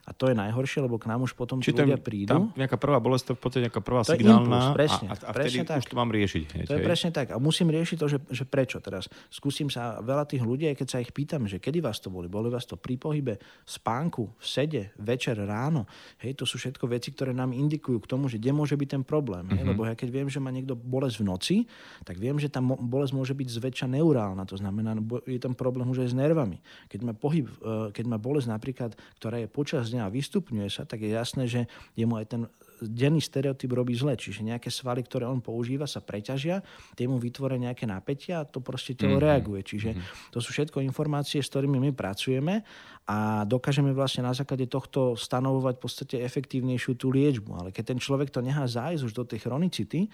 [0.04, 2.28] A to je najhoršie, lebo k nám už potom Či ľudia prídu.
[2.28, 4.44] Tam nejaká prvá bolesť, to v podstate nejaká prvá to signálna.
[4.44, 5.80] Impuls, presne, a, a, a presne tak.
[5.80, 6.46] už to mám riešiť.
[6.60, 7.26] Hej, to je presne tak.
[7.32, 9.08] A musím riešiť to, že, že prečo teraz.
[9.32, 12.28] Skúsim sa veľa tých ľudí, aj keď sa ich pýtam, že kedy vás to boli.
[12.28, 15.88] Boli vás to pri pohybe, spánku, v sede, večer, ráno.
[16.20, 19.02] Hej, to sú všetko veci, ktoré nám indikujú k tomu, že kde môže byť ten
[19.08, 19.48] problém.
[19.56, 19.64] Hej?
[19.64, 19.70] Mm-hmm.
[19.72, 21.56] Lebo ja keď viem, že má niekto bolesť v noci,
[22.04, 24.44] tak viem, že tá bolesť môže byť zväčša neurálna.
[24.52, 26.60] To znamená, je tam problém už aj s nervami.
[26.92, 30.82] Keď má pohyb, e, keď má bolesť napríklad, ktorá je počas dňa a vystupňuje sa,
[30.82, 32.42] tak je jasné, že jemu aj ten
[32.82, 34.18] denný stereotyp robí zle.
[34.18, 36.60] Čiže nejaké svaly, ktoré on používa, sa preťažia,
[36.98, 39.26] tie mu vytvoria nejaké napätia a to proste telo mm-hmm.
[39.30, 39.60] reaguje.
[39.62, 40.32] Čiže mm-hmm.
[40.34, 42.66] to sú všetko informácie, s ktorými my pracujeme
[43.04, 47.52] a dokážeme vlastne na základe tohto stanovovať v podstate efektívnejšiu tú liečbu.
[47.52, 50.08] Ale keď ten človek to nechá zájsť už do tej chronicity,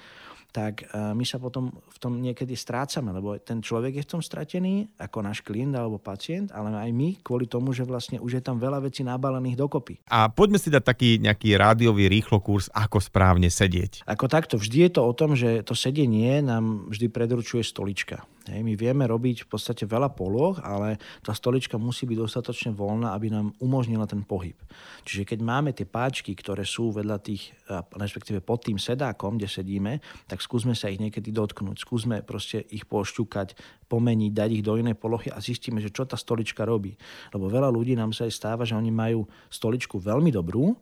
[0.51, 4.23] tak e, my sa potom v tom niekedy strácame, lebo ten človek je v tom
[4.23, 8.43] stratený ako náš klient alebo pacient, ale aj my kvôli tomu, že vlastne už je
[8.43, 10.03] tam veľa vecí nabalených dokopy.
[10.11, 14.03] A poďme si dať taký nejaký rádiový rýchlo kurz, ako správne sedieť.
[14.11, 18.27] Ako takto, vždy je to o tom, že to sedenie nám vždy predručuje stolička.
[18.49, 23.13] Hej, my vieme robiť v podstate veľa poloh, ale tá stolička musí byť dostatočne voľná,
[23.13, 24.57] aby nám umožnila ten pohyb.
[25.05, 27.53] Čiže keď máme tie páčky, ktoré sú vedľa tých,
[27.93, 31.85] respektíve pod tým sedákom, kde sedíme, tak skúsme sa ich niekedy dotknúť.
[31.85, 33.61] Skúsme proste ich pošťukať,
[33.93, 36.97] pomeniť, dať ich do inej polohy a zistíme, že čo tá stolička robí.
[37.37, 40.73] Lebo veľa ľudí nám sa aj stáva, že oni majú stoličku veľmi dobrú,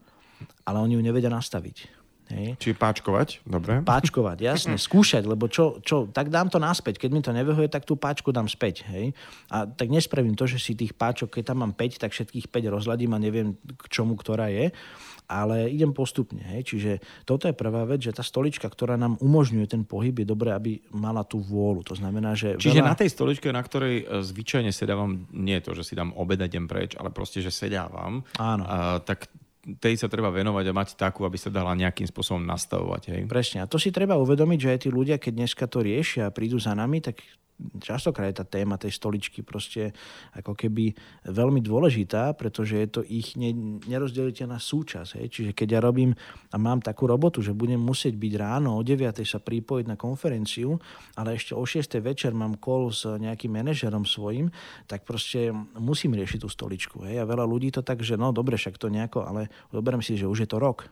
[0.62, 1.97] ale oni ju nevedia nastaviť.
[2.28, 2.60] Hej.
[2.60, 3.80] Čiže páčkovať, dobre.
[3.80, 7.00] Páčkovať, jasne, skúšať, lebo čo, čo, tak dám to naspäť.
[7.00, 8.84] Keď mi to nevyhovuje, tak tú páčku dám späť.
[8.92, 9.16] Hej.
[9.48, 12.74] A tak nespravím to, že si tých páčok, keď tam mám 5, tak všetkých 5
[12.74, 14.68] rozladím a neviem, k čomu ktorá je.
[15.28, 16.40] Ale idem postupne.
[16.40, 16.72] Hej.
[16.72, 16.92] Čiže
[17.28, 20.80] toto je prvá vec, že tá stolička, ktorá nám umožňuje ten pohyb, je dobré, aby
[20.92, 21.84] mala tú vôľu.
[21.92, 22.56] To znamená, že...
[22.56, 22.92] Čiže veľa...
[22.92, 26.40] na tej stoličke, na ktorej e, zvyčajne sedávam, nie je to, že si dám obed
[26.40, 28.64] a idem preč, ale proste, že sedávam, Áno.
[28.64, 29.28] A, tak
[29.76, 33.02] tej sa treba venovať a mať takú, aby sa dala nejakým spôsobom nastavovať.
[33.12, 33.20] Hej.
[33.28, 33.58] Presne.
[33.60, 36.56] A to si treba uvedomiť, že aj tí ľudia, keď dneska to riešia a prídu
[36.56, 37.20] za nami, tak
[37.82, 39.90] častokrát je tá téma tej stoličky proste
[40.34, 40.94] ako keby
[41.26, 43.34] veľmi dôležitá, pretože je to ich
[43.86, 45.18] nerozdeliteľná súčasť.
[45.18, 45.26] Hej.
[45.30, 46.14] Čiže keď ja robím
[46.50, 49.22] a mám takú robotu, že budem musieť byť ráno o 9.
[49.26, 50.78] sa pripojiť na konferenciu,
[51.18, 51.98] ale ešte o 6.
[51.98, 54.50] večer mám call s nejakým manažerom svojim,
[54.86, 57.06] tak proste musím riešiť tú stoličku.
[57.06, 57.22] Hej.
[57.22, 60.30] A veľa ľudí to tak, že no dobre, však to nejako, ale zoberiem si, že
[60.30, 60.86] už je to rok.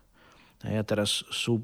[0.64, 1.60] A teraz sú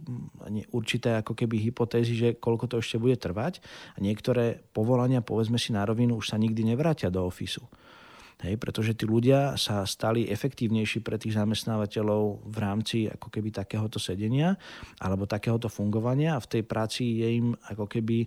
[0.69, 3.65] určité ako keby hypotézy, že koľko to ešte bude trvať
[3.97, 7.65] a niektoré povolania, povedzme si na rovinu, už sa nikdy nevrátia do ofisu.
[8.43, 14.03] Hej, pretože tí ľudia sa stali efektívnejší pre tých zamestnávateľov v rámci ako keby takéhoto
[14.03, 14.59] sedenia
[14.99, 18.27] alebo takéhoto fungovania a v tej práci je im ako keby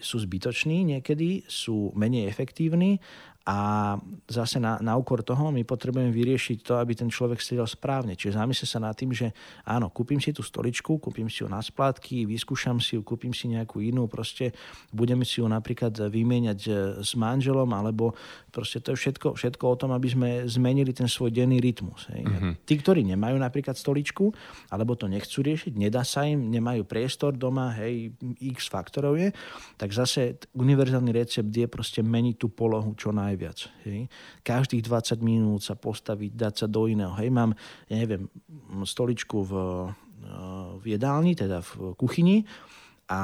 [0.00, 2.96] sú zbytoční niekedy, sú menej efektívni
[3.42, 3.98] a
[4.30, 8.14] zase na, na úkor toho my potrebujeme vyriešiť to, aby ten človek sedel správne.
[8.14, 9.34] Čiže zamysle sa nad tým, že
[9.66, 13.50] áno, kúpim si tú stoličku, kúpim si ju na splátky, vyskúšam si ju, kúpim si
[13.50, 14.54] nejakú inú, proste
[14.94, 18.14] budeme si ju napríklad vymieňať e, s manželom, alebo
[18.54, 22.06] proste to je všetko, všetko o tom, aby sme zmenili ten svoj denný rytmus.
[22.14, 22.22] Hej.
[22.22, 22.52] Mm-hmm.
[22.62, 24.30] Tí, ktorí nemajú napríklad stoličku,
[24.70, 29.34] alebo to nechcú riešiť, nedá sa im, nemajú priestor doma, hej, x faktorov je,
[29.74, 33.58] tak zase univerzálny recept je proste meniť tú polohu čo naj najviac.
[33.88, 34.12] Hej.
[34.44, 37.16] Každých 20 minút sa postaviť, dať sa do iného.
[37.16, 37.32] Hej.
[37.32, 37.56] Mám,
[37.88, 38.28] ja neviem,
[38.84, 39.52] stoličku v,
[40.78, 42.44] v jedálni, teda v kuchyni
[43.08, 43.20] a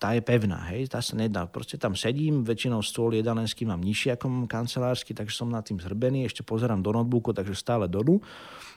[0.00, 1.44] tá je pevná, hej, tá sa nedá.
[1.44, 6.24] Proste tam sedím, väčšinou stôl jedalenský mám nižší ako kancelársky, takže som nad tým zhrbený,
[6.24, 8.16] ešte pozerám do notebooku, takže stále dolu.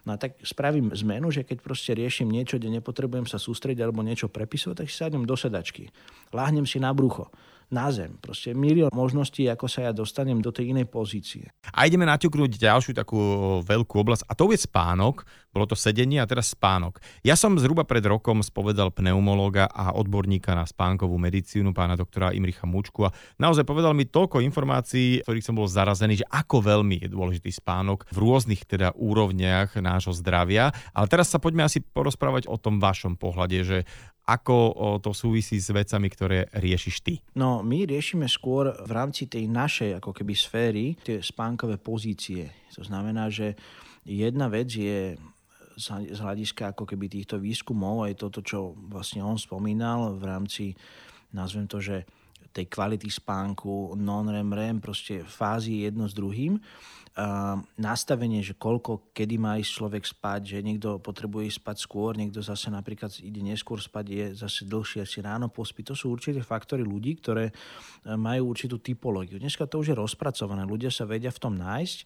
[0.03, 4.03] No a tak spravím zmenu, že keď proste riešim niečo, kde nepotrebujem sa sústrediť alebo
[4.03, 5.87] niečo prepisovať, tak si sadnem do sedačky.
[6.35, 7.31] Láhnem si na brucho
[7.69, 8.17] na zem.
[8.19, 11.51] Proste milión možností, ako sa ja dostanem do tej inej pozície.
[11.71, 13.19] A ideme naťuknúť ďalšiu takú
[13.63, 15.23] veľkú oblasť a to je spánok.
[15.53, 16.97] Bolo to sedenie a teraz spánok.
[17.21, 22.65] Ja som zhruba pred rokom spovedal pneumológa a odborníka na spánkovú medicínu, pána doktora Imricha
[22.65, 27.09] Mučku a naozaj povedal mi toľko informácií, ktorých som bol zarazený, že ako veľmi je
[27.13, 30.73] dôležitý spánok v rôznych teda úrovniach nášho zdravia.
[30.89, 33.77] Ale teraz sa poďme asi porozprávať o tom vašom pohľade, že
[34.23, 34.55] ako
[35.03, 37.19] to súvisí s vecami, ktoré riešiš ty?
[37.35, 42.47] No, my riešime skôr v rámci tej našej ako keby sféry tie spánkové pozície.
[42.79, 43.59] To znamená, že
[44.07, 45.19] jedna vec je
[45.75, 50.63] z hľadiska ako keby týchto výskumov, aj toto, čo vlastne on spomínal v rámci,
[51.33, 52.05] nazvem to, že
[52.53, 56.61] tej kvality spánku, non-REM, REM, proste fázy jedno s druhým
[57.77, 62.41] nastavenie, že koľko, kedy má ísť človek spať, že niekto potrebuje ísť spať skôr, niekto
[62.41, 65.85] zase napríklad ide neskôr spať, je zase dlhšie, si ráno pospí.
[65.85, 67.53] To sú určite faktory ľudí, ktoré e,
[68.17, 69.37] majú určitú typológiu.
[69.37, 71.97] Dneska to už je rozpracované, ľudia sa vedia v tom nájsť,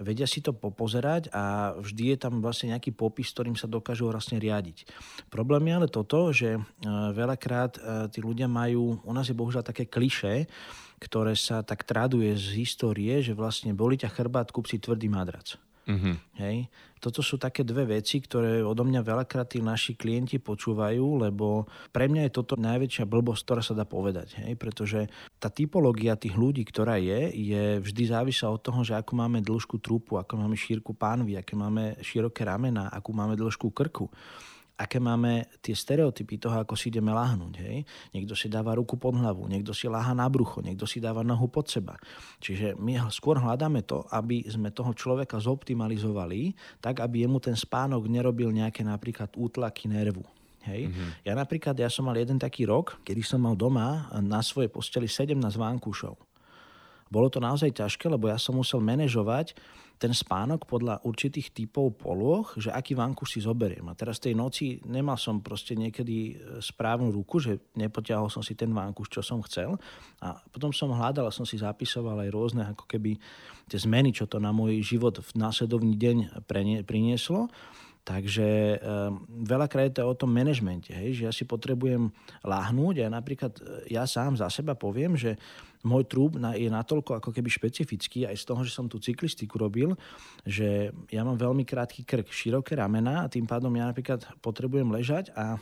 [0.00, 4.40] vedia si to popozerať a vždy je tam vlastne nejaký popis, ktorým sa dokážu vlastne
[4.40, 4.88] riadiť.
[5.28, 6.60] Problém je ale toto, že e,
[7.12, 10.48] veľakrát e, tí ľudia majú, u nás je bohužiaľ také kliše,
[10.96, 15.60] ktoré sa tak traduje z histórie, že vlastne boli ťa chrbát, kúp si tvrdý madrac.
[15.86, 16.14] Mm-hmm.
[16.42, 16.66] Hej.
[16.98, 22.10] Toto sú také dve veci, ktoré odo mňa veľakrát tí naši klienti počúvajú, lebo pre
[22.10, 24.34] mňa je toto najväčšia blbosť, ktorá sa dá povedať.
[24.42, 24.58] Hej.
[24.58, 25.06] Pretože
[25.38, 29.78] tá typológia tých ľudí, ktorá je, je vždy závislá od toho, že ako máme dĺžku
[29.78, 34.10] trúpu, ako máme šírku pánvy, aké máme široké ramena, akú máme dĺžku krku
[34.76, 37.54] aké máme tie stereotypy toho, ako si ideme láhnuť.
[37.64, 37.76] Hej?
[38.12, 41.48] Niekto si dáva ruku pod hlavu, niekto si láha na brucho, niekto si dáva nohu
[41.48, 41.96] pod seba.
[42.44, 46.52] Čiže my skôr hľadáme to, aby sme toho človeka zoptimalizovali,
[46.84, 50.22] tak aby jemu ten spánok nerobil nejaké napríklad útlaky nervu.
[50.66, 50.90] Hej.
[50.90, 51.10] Mm-hmm.
[51.24, 55.06] Ja napríklad, ja som mal jeden taký rok, kedy som mal doma na svojej posteli
[55.06, 56.18] 17 vánkúšov.
[57.06, 59.54] Bolo to naozaj ťažké, lebo ja som musel manažovať
[59.96, 63.88] ten spánok podľa určitých typov polôh, že aký vankuš si zoberiem.
[63.88, 68.52] A teraz tej noci nemal som proste niekedy e, správnu ruku, že nepoťahol som si
[68.52, 69.80] ten vankuš, čo som chcel.
[70.20, 73.16] A potom som hľadal a som si zapisoval aj rôzne ako keby
[73.72, 76.44] tie zmeny, čo to na môj život v následovný deň
[76.84, 77.48] prinieslo.
[78.06, 78.76] Takže e,
[79.48, 82.14] veľakrát je to o tom manažmente, hej, že ja si potrebujem
[82.46, 85.34] láhnuť a napríklad e, ja sám za seba poviem, že
[85.84, 89.92] môj trúb je natoľko ako keby špecifický aj z toho, že som tú cyklistiku robil,
[90.46, 95.34] že ja mám veľmi krátky krk, široké ramena a tým pádom ja napríklad potrebujem ležať
[95.36, 95.60] a,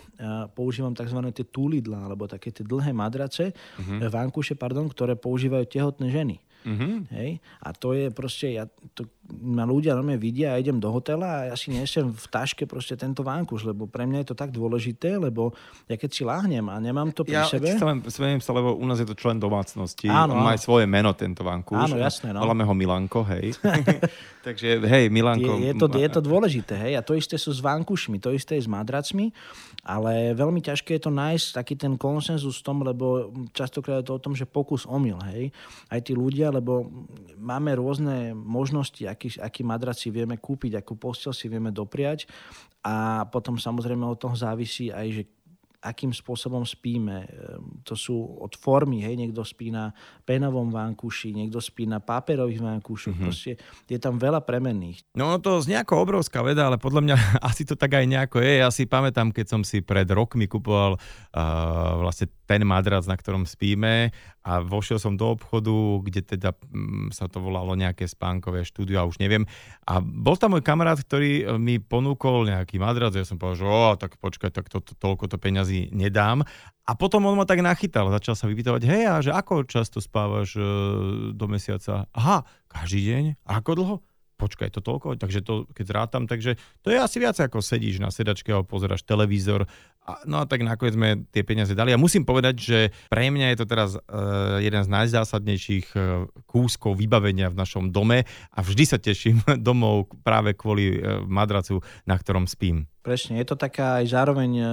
[0.53, 1.19] používam tzv.
[1.35, 4.11] tie túlidla alebo také tie dlhé madrace, uh-huh.
[4.13, 6.37] vankúše, pardon, ktoré používajú tehotné ženy.
[6.65, 7.05] Uh-huh.
[7.13, 7.45] Hej?
[7.61, 8.65] A to je proste, ja,
[8.97, 9.05] to,
[9.41, 12.97] ma ľudia normálne vidia a idem do hotela a ja si nesem v taške proste
[12.97, 15.57] tento vánkuš, lebo pre mňa je to tak dôležité, lebo
[15.89, 17.73] ja keď si láhnem a nemám to pri ja, sebe...
[17.73, 20.09] Ja smiem sa, lebo u nás je to člen domácnosti.
[20.09, 21.89] Áno, On má aj svoje meno, tento vánkuš.
[21.89, 22.37] Áno, jasné.
[22.37, 22.45] No.
[22.45, 23.57] Voláme ho Milanko, hej.
[24.47, 25.57] Takže hej, Milanko...
[25.57, 26.93] Je, je, to, je to dôležité, hej.
[26.97, 29.33] A to isté sú s vánkušmi, to isté je s madracmi,
[29.85, 34.17] ale veľmi ťažké je to nájsť taký ten konsenzus v tom, lebo častokrát je to
[34.17, 35.49] o tom, že pokus omyl, hej.
[35.89, 36.87] Aj tí ľudia, lebo
[37.35, 42.31] máme rôzne možnosti, aký, aký madrac si vieme kúpiť, akú postel si vieme dopriať.
[42.85, 45.23] A potom samozrejme od toho závisí aj, že
[45.85, 47.29] akým spôsobom spíme.
[47.29, 49.93] Ehm, to sú od formy, hej, niekto spí na
[50.25, 53.29] penovom vánkuši, niekto spí na paperových vánkušoch, mm-hmm.
[53.29, 55.05] proste je tam veľa premenných.
[55.13, 57.17] No to znie ako obrovská veda, ale podľa mňa
[57.53, 58.65] asi to tak aj nejako je.
[58.65, 61.01] Ja si pamätám, keď som si pred rokmi kupoval uh,
[62.01, 64.13] vlastne ten madrac, na ktorom spíme
[64.45, 65.73] a vošiel som do obchodu,
[66.05, 69.49] kde teda um, sa to volalo nejaké spánkové štúdio a už neviem.
[69.89, 73.85] A bol tam môj kamarát, ktorý mi ponúkol nejaký madrac, ja som povedal, že o,
[73.97, 76.47] tak počkaj, tak to, to, toľko to peňazí peňazí nedám.
[76.85, 80.53] A potom on ma tak nachytal, začal sa vypýtovať, hej, a že ako často spávaš
[80.53, 80.61] e,
[81.33, 82.05] do mesiaca?
[82.13, 83.25] Aha, každý deň?
[83.49, 83.97] A ako dlho?
[84.35, 88.11] počkaj, to toľko, takže to, keď zrátam, takže to je asi viac ako sedíš na
[88.11, 89.65] sedačke a pozeráš televízor.
[90.05, 91.95] A, no a tak nakoniec sme tie peniaze dali.
[91.95, 96.99] A musím povedať, že pre mňa je to teraz uh, jeden z najzásadnejších uh, kúskov
[96.99, 102.45] vybavenia v našom dome a vždy sa teším domov práve kvôli uh, madracu, na ktorom
[102.51, 102.91] spím.
[103.05, 104.67] Presne, je to taká aj zároveň e,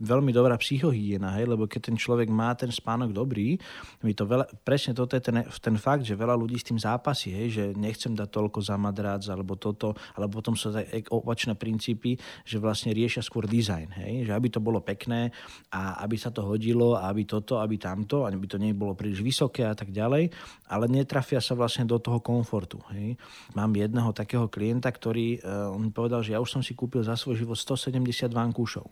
[0.00, 3.60] veľmi dobrá psychohygiena, hej, lebo keď ten človek má ten spánok dobrý,
[4.00, 7.36] my to veľa, presne toto je ten, ten fakt, že veľa ľudí s tým zápasí,
[7.36, 12.16] hej, že nechcem dať toľko za madrac, alebo toto, alebo potom sú aj opačné princípy,
[12.48, 15.28] že vlastne riešia skôr dizajn, hej, že aby to bolo pekné
[15.68, 19.76] a aby sa to hodilo, aby toto, aby tamto, aby to nebolo príliš vysoké a
[19.76, 20.32] tak ďalej,
[20.64, 23.20] ale netrafia sa vlastne do toho komfortu, hej.
[23.52, 27.20] Mám jedného takého klienta, ktorý, uh, on povedal, že ja už som si kúpil za
[27.20, 28.86] svoj život 170 vankúšov.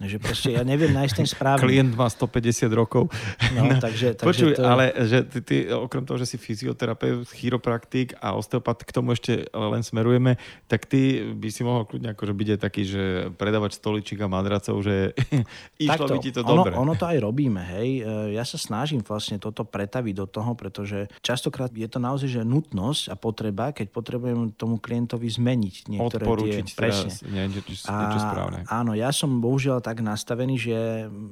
[0.00, 1.62] Že proste ja neviem nájsť ten správny.
[1.62, 3.12] Klient má 150 rokov.
[3.54, 4.64] No, takže, takže Počuj, to...
[4.64, 9.46] ale že ty, ty, okrem toho, že si fyzioterapeut, chiropraktik a osteopat, k tomu ešte
[9.52, 13.02] len smerujeme, tak ty by si mohol kľudne akože byť aj taký, že
[13.38, 15.14] predávať stoličík a madracov, že
[15.86, 16.74] išlo Takto, by ti to ono, dobre.
[16.74, 18.02] Ono to aj robíme, hej.
[18.02, 22.42] E, Ja sa snažím vlastne toto pretaviť do toho, pretože častokrát je to naozaj že
[22.42, 26.78] nutnosť a potreba, keď potrebujem tomu klientovi zmeniť niektoré Odporučiť tie...
[26.78, 27.10] Presne.
[27.10, 28.58] teraz nie, niečo, niečo správne.
[28.66, 30.78] Áno, ja som bohužiaľ tak nastavený, že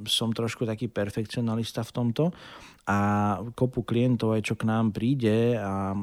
[0.04, 2.24] som trošku taký perfekcionalista v tomto
[2.84, 2.98] a
[3.56, 5.96] kopu klientov aj čo k nám príde a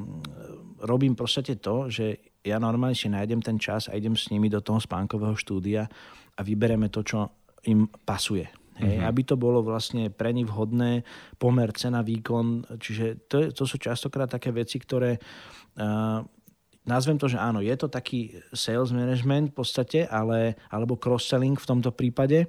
[0.82, 4.58] robím podstate to, že ja normálne si nájdem ten čas a idem s nimi do
[4.66, 5.86] toho spánkového štúdia
[6.34, 7.30] a vybereme to, čo
[7.70, 8.50] im pasuje.
[8.78, 9.10] Hej, mm-hmm.
[9.10, 11.02] Aby to bolo vlastne pre nich vhodné,
[11.42, 12.78] pomer, cena, výkon.
[12.78, 16.22] Čiže to, to sú častokrát také veci, ktoré uh,
[16.88, 21.70] nazvem to, že áno, je to taký sales management v podstate, ale, alebo cross-selling v
[21.70, 22.48] tomto prípade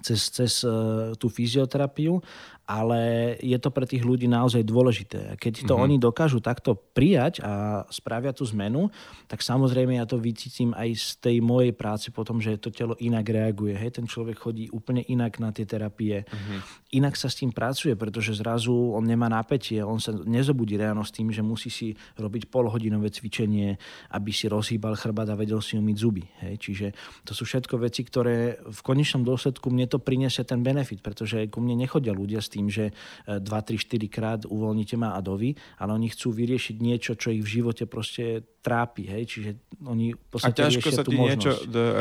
[0.00, 2.18] cez, cez uh, tú fyzioterapiu,
[2.62, 5.34] ale je to pre tých ľudí naozaj dôležité.
[5.36, 5.84] Keď to mm-hmm.
[5.84, 8.86] oni dokážu takto prijať a spravia tú zmenu,
[9.26, 13.26] tak samozrejme ja to vycítim aj z tej mojej práce potom, že to telo inak
[13.26, 13.74] reaguje.
[13.74, 16.22] Hej, ten človek chodí úplne inak na tie terapie.
[16.22, 16.58] Mm-hmm.
[17.02, 21.10] Inak sa s tým pracuje, pretože zrazu on nemá napätie, on sa nezobudí ráno s
[21.10, 23.74] tým, že musí si robiť polhodinové cvičenie,
[24.14, 26.22] aby si rozhýbal chrbát a vedel si umyť zuby.
[26.46, 26.86] Hej, čiže
[27.26, 31.58] to sú všetko veci, ktoré v konečnom dôsledku mne to priniesie ten benefit, pretože ku
[31.58, 32.92] mne nechodia ľudia s tým, že
[33.24, 33.48] 2, 3,
[33.80, 37.88] 4 krát uvoľnite ma a dovi, ale oni chcú vyriešiť niečo, čo ich v živote
[37.88, 39.10] proste trápi.
[39.10, 39.22] Hej?
[39.26, 39.50] Čiže
[39.82, 41.50] oni v a ťažko sa ti niečo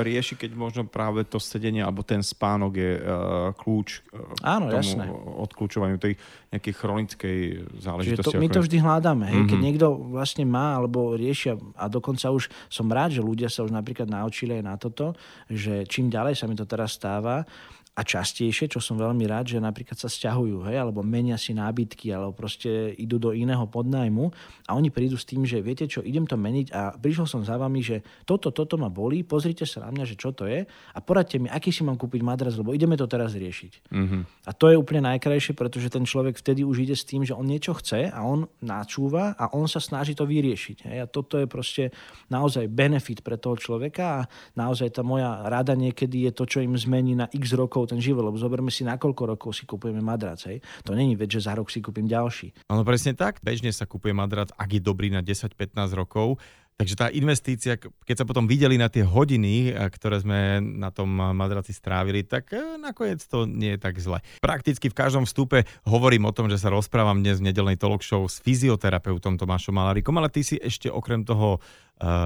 [0.06, 4.78] rieši, keď možno práve to sedenie alebo ten spánok je uh, kľúč uh, Áno, k
[4.78, 5.06] tomu jasné.
[5.50, 6.14] odkľúčovaniu tej
[6.54, 7.38] nejakej chronickej
[7.82, 8.30] záležitosti.
[8.30, 9.26] Čiže to, my to vždy hľadáme.
[9.26, 9.34] Hej?
[9.34, 9.50] Mm-hmm.
[9.50, 13.74] Keď niekto vlastne má alebo riešia a dokonca už som rád, že ľudia sa už
[13.74, 15.18] napríklad naučili aj na toto,
[15.50, 17.42] že čím ďalej sa mi to teraz stáva,
[17.92, 22.16] a častejšie, čo som veľmi rád, že napríklad sa stiahujú, hej, alebo menia si nábytky,
[22.16, 24.32] alebo proste idú do iného podnajmu
[24.64, 27.60] a oni prídu s tým, že viete čo, idem to meniť a prišiel som za
[27.60, 31.00] vami, že toto, toto ma bolí, pozrite sa na mňa, že čo to je a
[31.04, 33.92] poradte mi, aký si mám kúpiť madras, lebo ideme to teraz riešiť.
[33.92, 34.22] Mm-hmm.
[34.48, 37.44] A to je úplne najkrajšie, pretože ten človek vtedy už ide s tým, že on
[37.44, 40.88] niečo chce a on načúva a on sa snaží to vyriešiť.
[40.88, 40.98] Hej.
[41.04, 41.92] A toto je proste
[42.32, 46.80] naozaj benefit pre toho človeka a naozaj tá moja rada niekedy je to, čo im
[46.80, 50.42] zmení na x rokov ten život, lebo zoberme si, na koľko rokov si kupujeme madrac.
[50.50, 50.60] Hej.
[50.84, 52.54] To není vec, že za rok si kúpim ďalší.
[52.68, 53.40] Áno, presne tak.
[53.40, 55.54] Bežne sa kupuje madrac, ak je dobrý na 10-15
[55.94, 56.42] rokov.
[56.72, 61.78] Takže tá investícia, keď sa potom videli na tie hodiny, ktoré sme na tom madraci
[61.78, 62.50] strávili, tak
[62.82, 64.18] nakoniec to nie je tak zle.
[64.42, 68.26] Prakticky v každom vstupe hovorím o tom, že sa rozprávam dnes v nedelnej talk show
[68.26, 71.62] s fyzioterapeutom Tomášom Malarikom, ale ty si ešte okrem toho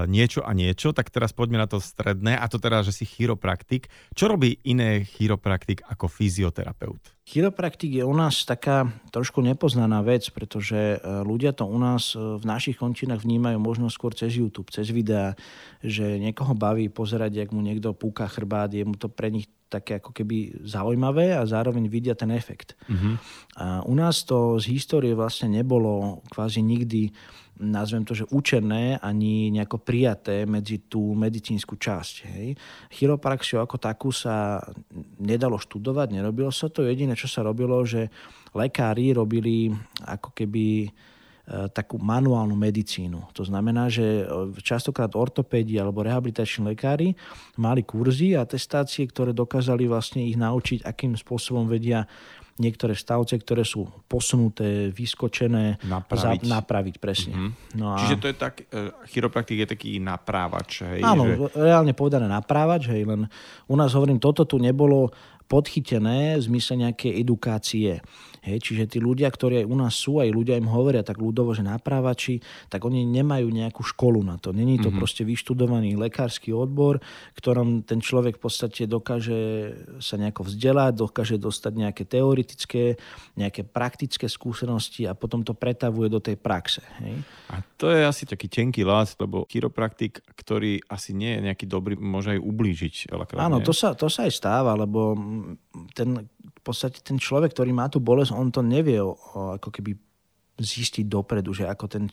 [0.08, 3.92] niečo a niečo, tak teraz poďme na to stredné, a to teda, že si chiropraktik.
[4.16, 7.12] Čo robí iné chiropraktik ako fyzioterapeut?
[7.26, 12.80] Chiropraktik je u nás taká trošku nepoznaná vec, pretože ľudia to u nás v našich
[12.80, 15.36] končinách vnímajú možno skôr cez YouTube, cez videá,
[15.84, 19.98] že niekoho baví pozerať, jak mu niekto púka chrbát, je mu to pre nich také
[19.98, 22.78] ako keby zaujímavé a zároveň vidia ten efekt.
[22.86, 23.14] Mm-hmm.
[23.58, 27.10] A u nás to z histórie vlastne nebolo kvázi nikdy
[27.60, 32.14] nazvem to, že učené ani nejako prijaté medzi tú medicínsku časť.
[32.36, 32.46] Hej.
[32.92, 34.60] Chiropraxiu ako takú sa
[35.20, 36.84] nedalo študovať, nerobilo sa to.
[36.84, 38.12] Jediné, čo sa robilo, že
[38.52, 39.72] lekári robili
[40.04, 40.92] ako keby
[41.46, 43.30] takú manuálnu medicínu.
[43.30, 44.26] To znamená, že
[44.66, 47.14] častokrát ortopédi alebo rehabilitační lekári
[47.54, 52.02] mali kurzy a testácie, ktoré dokázali vlastne ich naučiť, akým spôsobom vedia
[52.56, 57.34] niektoré stavce, ktoré sú posunuté, vyskočené, napraviť, za, napraviť presne.
[57.36, 57.76] Mm-hmm.
[57.76, 57.96] No a...
[58.00, 60.84] Čiže to je tak, uh, chiropraktik je taký naprávač.
[60.84, 61.34] Hej, Áno, že...
[61.56, 63.28] reálne povedané naprávač, hej, len
[63.68, 65.12] u nás hovorím, toto tu nebolo
[65.46, 68.02] podchytené v zmysle nejakej edukácie.
[68.46, 71.50] Hej, čiže tí ľudia, ktorí aj u nás sú, aj ľudia im hovoria tak ľudovo,
[71.50, 72.38] že naprávači,
[72.70, 74.54] tak oni nemajú nejakú školu na to.
[74.54, 75.02] Není to mm-hmm.
[75.02, 77.02] proste vyštudovaný lekársky odbor,
[77.34, 79.38] ktorom ten človek v podstate dokáže
[79.98, 82.94] sa nejako vzdelať, dokáže dostať nejaké teoretické,
[83.34, 86.86] nejaké praktické skúsenosti a potom to pretavuje do tej praxe.
[87.02, 87.26] Hej.
[87.50, 91.98] A to je asi taký tenký lás, lebo chiropraktik, ktorý asi nie je nejaký dobrý,
[91.98, 92.94] môže aj ublížiť.
[93.42, 95.18] Áno, to sa, to sa aj stáva, lebo
[95.92, 99.96] ten, v podstate ten človek, ktorý má tú bolesť, on to nevie ako keby
[100.56, 102.04] zistiť dopredu, že ako ten,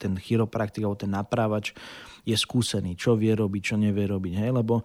[0.00, 1.76] ten chiropraktik alebo ten naprávač
[2.24, 4.32] je skúsený, čo vie robiť, čo nevie robiť.
[4.40, 4.50] Hej?
[4.56, 4.84] Lebo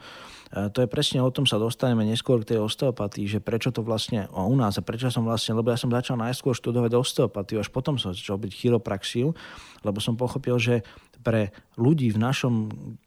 [0.71, 4.31] to je presne o tom sa dostaneme neskôr k tej osteopatii, že prečo to vlastne
[4.31, 7.67] o, u nás a prečo som vlastne, lebo ja som začal najskôr študovať osteopatiu, až
[7.67, 9.35] potom som začal byť chiropraxiu,
[9.83, 10.87] lebo som pochopil, že
[11.25, 12.53] pre ľudí v našom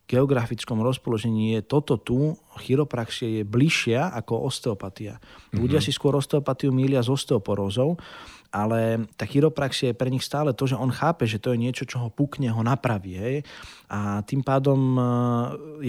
[0.09, 5.21] geografickom rozpoložení je toto tu, chiropraxie je bližšia ako osteopatia.
[5.21, 5.61] Mm-hmm.
[5.61, 8.01] Ľudia si skôr osteopatiu mília s osteoporózou,
[8.49, 11.85] ale tá chiropraxia je pre nich stále to, že on chápe, že to je niečo,
[11.85, 13.13] čo ho pukne, ho napraví.
[13.21, 13.37] Hej?
[13.93, 15.03] A tým pádom e,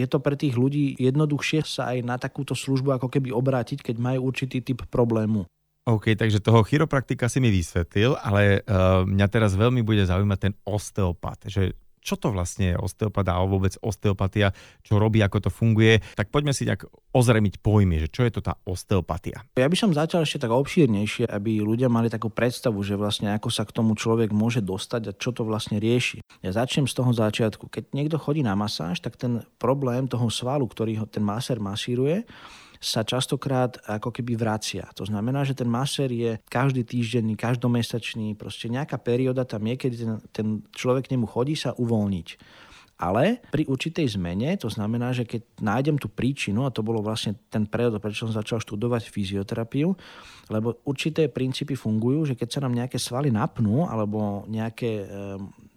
[0.04, 3.96] je to pre tých ľudí jednoduchšie sa aj na takúto službu ako keby obrátiť, keď
[3.96, 5.48] majú určitý typ problému.
[5.88, 10.54] OK, takže toho chiropraktika si mi vysvetlil, ale uh, mňa teraz veľmi bude zaujímať ten
[10.62, 16.00] osteopat, že čo to vlastne je osteopata alebo vôbec osteopatia, čo robí, ako to funguje,
[16.16, 19.44] tak poďme si tak ozremiť pojmy, že čo je to tá osteopatia.
[19.58, 23.50] Ja by som začal ešte tak obšírnejšie, aby ľudia mali takú predstavu, že vlastne ako
[23.52, 26.22] sa k tomu človek môže dostať a čo to vlastne rieši.
[26.46, 27.68] Ja začnem z toho začiatku.
[27.68, 32.24] Keď niekto chodí na masáž, tak ten problém toho svalu, ktorý ho ten masér masíruje,
[32.80, 34.88] sa častokrát ako keby vracia.
[34.96, 39.92] To znamená, že ten masér je každý týždenný, každomesačný, proste nejaká perióda tam je, keď
[40.00, 42.28] ten, ten človek k nemu chodí sa uvoľniť.
[43.00, 47.40] Ale pri určitej zmene, to znamená, že keď nájdem tú príčinu, a to bolo vlastne
[47.48, 49.96] ten prevod, prečo som začal študovať fyzioterapiu,
[50.52, 55.08] lebo určité princípy fungujú, že keď sa nám nejaké svaly napnú, alebo nejaké,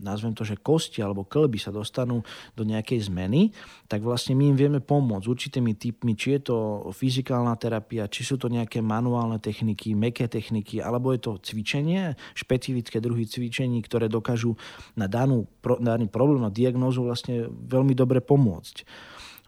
[0.03, 2.25] nazvem to, že kosti alebo klby sa dostanú
[2.59, 3.55] do nejakej zmeny,
[3.87, 6.57] tak vlastne my im vieme pomôcť určitými typmi, či je to
[6.91, 12.99] fyzikálna terapia, či sú to nejaké manuálne techniky, meké techniky, alebo je to cvičenie, špecifické
[12.99, 14.57] druhy cvičení, ktoré dokážu
[14.97, 15.47] na danú,
[15.85, 18.89] daný problém, na diagnózu vlastne veľmi dobre pomôcť.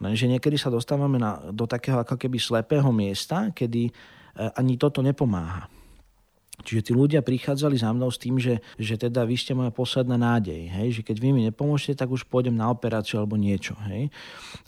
[0.05, 3.93] Lenže niekedy sa dostávame na, do takého ako keby slepého miesta, kedy e,
[4.37, 5.71] ani toto nepomáha.
[6.63, 10.15] Čiže tí ľudia prichádzali za mnou s tým, že, že teda vy ste moja posledná
[10.15, 10.89] nádej, hej?
[10.95, 13.75] že keď vy mi nepomôžete, tak už pôjdem na operáciu alebo niečo.
[13.91, 14.15] Hej?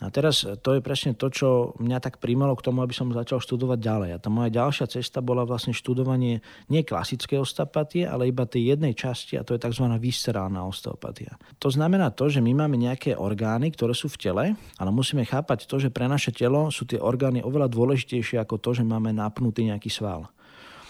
[0.03, 3.39] A teraz to je presne to, čo mňa tak primelo k tomu, aby som začal
[3.39, 4.09] študovať ďalej.
[4.13, 8.91] A tá moja ďalšia cesta bola vlastne študovanie nie klasické osteopatie, ale iba tej jednej
[8.91, 9.87] časti a to je tzv.
[9.95, 11.39] viscerálna osteopatia.
[11.63, 15.63] To znamená to, že my máme nejaké orgány, ktoré sú v tele, ale musíme chápať
[15.63, 19.63] to, že pre naše telo sú tie orgány oveľa dôležitejšie ako to, že máme napnutý
[19.71, 20.27] nejaký sval.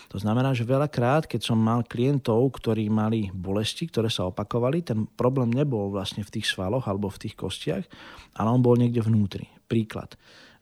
[0.08, 5.04] To znamená, že veľakrát, keď som mal klientov, ktorí mali bolesti, ktoré sa opakovali, ten
[5.04, 7.84] problém nebol vlastne v tých svaloch alebo v tých kostiach,
[8.40, 9.52] ale on bol niekde vnútri.
[9.68, 10.16] Príklad.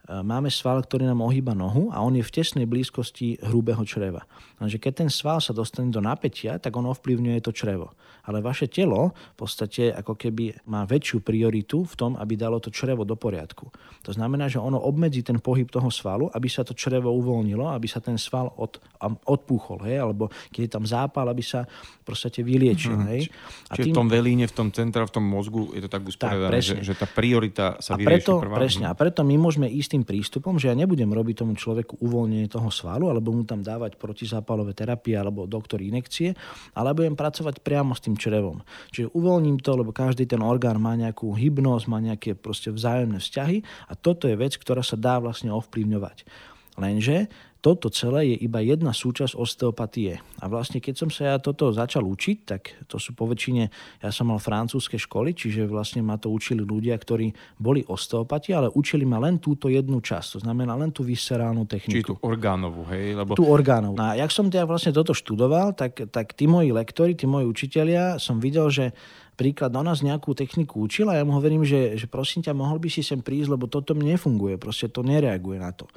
[0.06, 4.22] E, máme sval, ktorý nám ohýba nohu a on je v tesnej blízkosti hrubého čreva.
[4.56, 7.92] Takže keď ten sval sa dostane do napätia, tak on ovplyvňuje to črevo.
[8.26, 12.70] Ale vaše telo v podstate ako keby má väčšiu prioritu v tom, aby dalo to
[12.70, 13.70] črevo do poriadku.
[14.02, 17.86] To znamená, že ono obmedzí ten pohyb toho svalu, aby sa to črevo uvoľnilo, aby
[17.86, 18.78] sa ten sval od,
[19.26, 20.02] odpúchol, hej?
[20.02, 21.66] alebo keď je tam zápal, aby sa
[22.06, 22.94] proste vyliečil.
[22.94, 23.10] Mm-hmm.
[23.14, 23.22] Hej?
[23.70, 23.94] A Čiže tým...
[23.94, 26.94] v tom velíne, v tom centra, v tom mozgu je to tak usporiadané, že, že
[26.94, 28.56] tá priorita sa a preto, prvá.
[28.62, 32.52] Presne, a preto my môžeme ísť tým prístupom, že ja nebudem robiť tomu človeku uvoľnenie
[32.52, 36.36] toho svalu, alebo mu tam dávať protizápalové terapie alebo doktor inekcie,
[36.76, 38.60] ale budem pracovať priamo s tým črevom.
[38.92, 43.64] Čiže uvoľním to, lebo každý ten orgán má nejakú hybnosť, má nejaké proste vzájomné vzťahy
[43.88, 46.28] a toto je vec, ktorá sa dá vlastne ovplyvňovať.
[46.76, 47.26] Lenže
[47.66, 50.22] toto celé je iba jedna súčasť osteopatie.
[50.38, 53.64] A vlastne keď som sa ja toto začal učiť, tak to sú poväčšine,
[54.06, 58.70] ja som mal francúzske školy, čiže vlastne ma to učili ľudia, ktorí boli osteopati, ale
[58.70, 62.14] učili ma len túto jednu časť, to znamená len tú viscerálnu techniku.
[62.14, 63.18] Čiže tú orgánovú, hej?
[63.18, 63.34] Lebo...
[63.34, 63.98] Tú orgánovú.
[63.98, 68.22] A jak som teda vlastne toto študoval, tak, tak tí moji lektori, tí moji učitelia,
[68.22, 68.94] som videl, že
[69.34, 72.80] príklad do nás nejakú techniku učil a ja mu hovorím, že, že prosím ťa, mohol
[72.80, 75.90] by si sem prísť, lebo toto mne nefunguje, proste to nereaguje na to.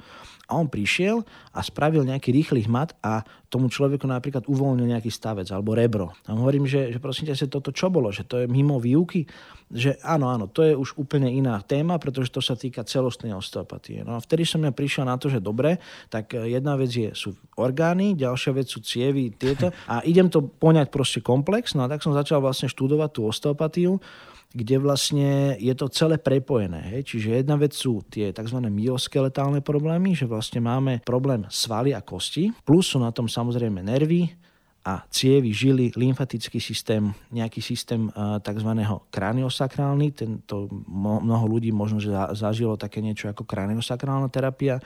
[0.50, 1.22] A on prišiel
[1.54, 6.10] a spravil nejaký rýchly hmat a tomu človeku napríklad uvoľnil nejaký stavec alebo rebro.
[6.26, 8.10] A hovorím, že, že prosím ťa, toto čo bolo?
[8.10, 9.26] Že to je mimo výuky?
[9.70, 14.02] Že áno, áno, to je už úplne iná téma, pretože to sa týka celostnej osteopatie.
[14.02, 15.78] No a vtedy som ja prišiel na to, že dobre,
[16.10, 19.70] tak jedna vec je, sú orgány, ďalšia vec sú cievy, tieto.
[19.86, 21.78] A idem to poňať proste komplex.
[21.78, 24.02] No a tak som začal vlastne študovať tú osteopatiu
[24.50, 26.82] kde vlastne je to celé prepojené.
[26.94, 27.14] Hej?
[27.14, 28.58] Čiže jedna vec sú tie tzv.
[28.66, 34.34] myoskeletálne problémy, že vlastne máme problém svaly a kosti, plus sú na tom samozrejme nervy,
[34.80, 38.08] a cievy, žily, lymfatický systém, nejaký systém
[38.40, 38.70] tzv.
[39.12, 40.16] kraniosakrálny.
[40.16, 44.80] Tento mnoho ľudí možno že zažilo také niečo ako kraniosakrálna terapia,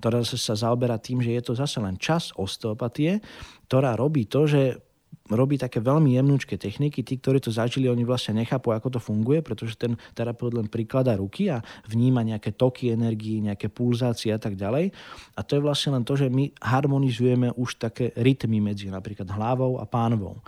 [0.00, 3.20] ktorá sa zaoberá tým, že je to zase len čas osteopatie,
[3.68, 4.80] ktorá robí to, že
[5.32, 7.00] robí také veľmi jemnúčké techniky.
[7.00, 11.16] Tí, ktorí to zažili, oni vlastne nechápu, ako to funguje, pretože ten terapeut len prikladá
[11.16, 14.92] ruky a vníma nejaké toky energii, nejaké pulzácie a tak ďalej.
[15.32, 19.80] A to je vlastne len to, že my harmonizujeme už také rytmy medzi napríklad hlavou
[19.80, 20.44] a pánovou.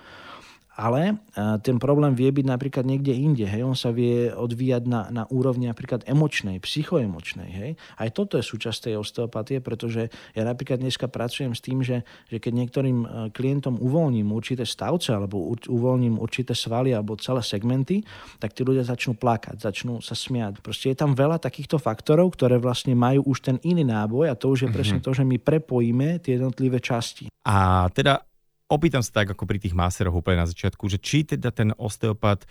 [0.77, 1.25] Ale
[1.65, 3.49] ten problém vie byť napríklad niekde inde.
[3.49, 3.65] Hej?
[3.65, 7.49] On sa vie odvíjať na, na úrovni napríklad emočnej, psychoemočnej.
[7.49, 7.71] Hej?
[7.97, 12.37] Aj toto je súčasť tej osteopatie, pretože ja napríklad dneska pracujem s tým, že, že
[12.37, 18.05] keď niektorým e, klientom uvoľním určité stavce alebo uvoľním určité svaly alebo celé segmenty,
[18.37, 20.61] tak tí ľudia začnú plakať, začnú sa smiať.
[20.61, 24.53] Proste je tam veľa takýchto faktorov, ktoré vlastne majú už ten iný náboj a to
[24.53, 25.09] už je presne mm-hmm.
[25.09, 27.33] to, že my prepojíme tie jednotlivé časti.
[27.49, 28.21] A teda
[28.67, 32.47] opýtam sa tak ako pri tých máseroch úplne na začiatku, že či teda ten osteopat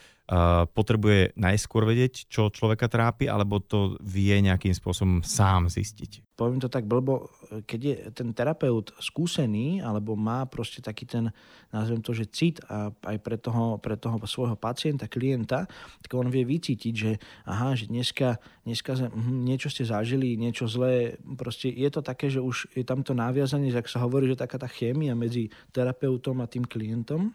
[0.73, 6.25] potrebuje najskôr vedieť, čo človeka trápi, alebo to vie nejakým spôsobom sám zistiť?
[6.35, 7.31] poviem to tak blbo,
[7.63, 11.31] keď je ten terapeut skúsený, alebo má proste taký ten,
[11.71, 15.63] nazvem to, že cit a aj pre toho, pre toho svojho pacienta, klienta,
[16.03, 17.11] tak on vie vycítiť, že
[17.47, 22.43] aha, že dneska, dneska hm, niečo ste zažili, niečo zlé, proste je to také, že
[22.43, 26.51] už je tamto naviazanie, že ak sa hovorí, že taká tá chémia medzi terapeutom a
[26.51, 27.31] tým klientom,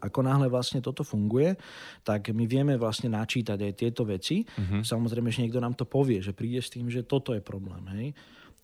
[0.00, 1.54] ako náhle vlastne toto funguje,
[2.02, 4.42] tak my vieme vlastne načítať aj tieto veci.
[4.42, 4.80] Uh-huh.
[4.80, 7.84] Samozrejme, že niekto nám to povie, že príde s tým, že toto je problém.
[7.94, 8.06] Hej?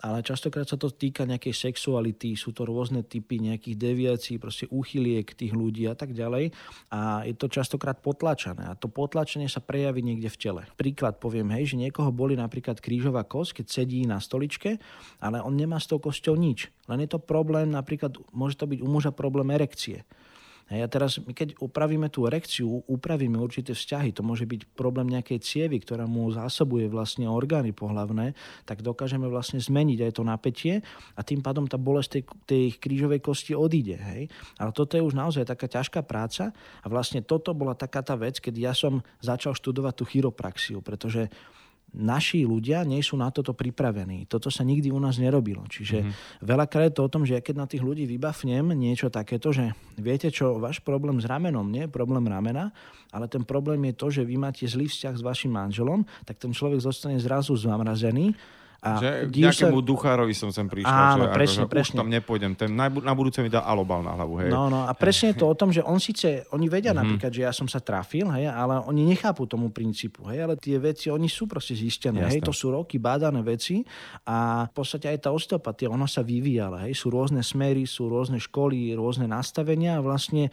[0.04, 5.24] ale častokrát sa to týka nejakej sexuality, sú to rôzne typy nejakých deviácií, proste úchyliek
[5.24, 6.52] tých ľudí a tak ďalej.
[6.92, 8.68] A je to častokrát potlačené.
[8.68, 10.62] A to potlačenie sa prejaví niekde v tele.
[10.76, 14.76] Príklad poviem, hej, že niekoho boli napríklad krížová kosť, keď sedí na stoličke,
[15.22, 16.68] ale on nemá s tou kosťou nič.
[16.92, 20.04] Len je to problém, napríklad môže to byť u muža problém erekcie.
[20.66, 25.38] Hej, a teraz keď upravíme tú erekciu, upravíme určité vzťahy, to môže byť problém nejakej
[25.38, 28.34] cievy, ktorá mu zásobuje vlastne orgány pohlavné,
[28.66, 30.74] tak dokážeme vlastne zmeniť aj to napätie
[31.14, 33.94] a tým pádom tá bolesť tej, tej krížovej kosti odíde.
[33.94, 34.26] Hej.
[34.58, 36.50] Ale toto je už naozaj taká ťažká práca
[36.82, 41.30] a vlastne toto bola taká tá vec, keď ja som začal študovať tú chiropraxiu, pretože
[41.94, 44.26] naši ľudia nie sú na toto pripravení.
[44.26, 45.64] Toto sa nikdy u nás nerobilo.
[45.70, 46.44] Čiže mm-hmm.
[46.44, 49.72] veľakrát je to o tom, že ja keď na tých ľudí vybafnem niečo takéto, že
[49.96, 52.74] viete čo, váš problém s ramenom nie je problém ramena,
[53.14, 56.52] ale ten problém je to, že vy máte zlý vzťah s vašim manželom, tak ten
[56.52, 58.36] človek zostane zrazu zamrazený
[58.80, 59.86] a že nejakému sa...
[59.86, 60.92] duchárovi som sem prišiel.
[60.92, 61.94] Áno, že, presne, ako, presne.
[61.96, 62.52] Už tam nepôjdem.
[62.54, 64.44] Ten na, na budúce mi dá alobal na hlavu.
[64.44, 64.50] Hej.
[64.52, 67.00] No, no a presne je to o tom, že on síce, oni vedia mm-hmm.
[67.02, 70.28] napríklad, že ja som sa trafil, hej, ale oni nechápu tomu princípu.
[70.28, 72.22] Hej, ale tie veci, oni sú proste zistené.
[72.22, 72.32] Jasne.
[72.38, 73.82] Hej, to sú roky bádané veci
[74.28, 76.86] a v podstate aj tá osteopatia, ona sa vyvíjala.
[76.86, 80.52] Hej, sú rôzne smery, sú rôzne školy, rôzne nastavenia a vlastne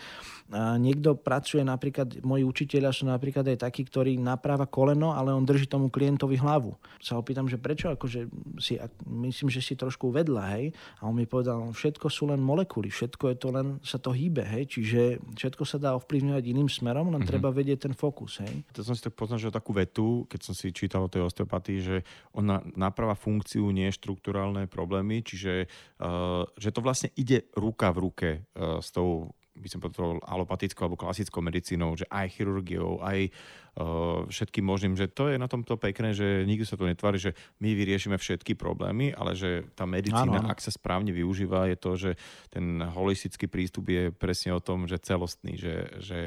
[0.54, 5.42] a niekto pracuje napríklad, moji učiteľia sú napríklad aj takí, ktorí napráva koleno, ale on
[5.42, 6.78] drží tomu klientovi hlavu.
[7.02, 8.13] Sa opýtam, že prečo, akože
[8.62, 10.66] si, myslím, že si trošku vedľa, hej.
[11.02, 14.14] A on mi povedal, no, všetko sú len molekuly, všetko je to len, sa to
[14.14, 14.70] hýbe, hej.
[14.70, 15.02] Čiže
[15.38, 17.30] všetko sa dá ovplyvňovať iným smerom, len mm-hmm.
[17.30, 18.64] treba vedieť ten fokus, hej.
[18.74, 21.98] To som si tak poznačil takú vetu, keď som si čítal o tej osteopatii, že
[22.34, 25.68] ona naprava funkciu, nie štruktúrálne problémy, čiže
[26.02, 30.90] uh, že to vlastne ide ruka v ruke uh, s tou by som povedal, alopatickou
[30.90, 35.78] alebo klasickou medicínou, že aj chirurgiou, aj uh, všetkým možným, že to je na tomto
[35.78, 40.42] pekné, že nikdy sa to netvári, že my vyriešime všetky problémy, ale že tá medicína,
[40.42, 40.50] ano.
[40.50, 42.12] ak sa správne využíva, je to, že
[42.50, 46.20] ten holistický prístup je presne o tom, že celostný, že, že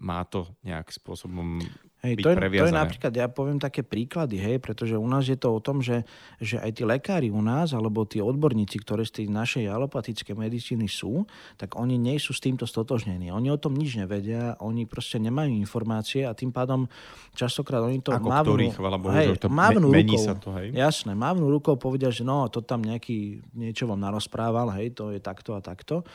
[0.00, 1.62] má to nejak spôsobom
[2.00, 5.36] Hej, to, je, to je napríklad, ja poviem také príklady, hej, pretože u nás je
[5.36, 6.08] to o tom, že,
[6.40, 10.88] že aj tí lekári u nás, alebo tí odborníci, ktorí z tej našej alopatickej medicíny
[10.88, 11.28] sú,
[11.60, 13.28] tak oni nie sú s týmto stotožnení.
[13.28, 16.88] Oni o tom nič nevedia, oni proste nemajú informácie a tým pádom
[17.36, 20.72] častokrát oni to Ako mávnu, ktorých, Bohu, hej, to mávnu mení rukou, sa to, hej?
[20.72, 25.20] Jasné, mávnu rukou povedia, že no, to tam nejaký niečo vám narozprával, hej, to je
[25.20, 26.08] takto a takto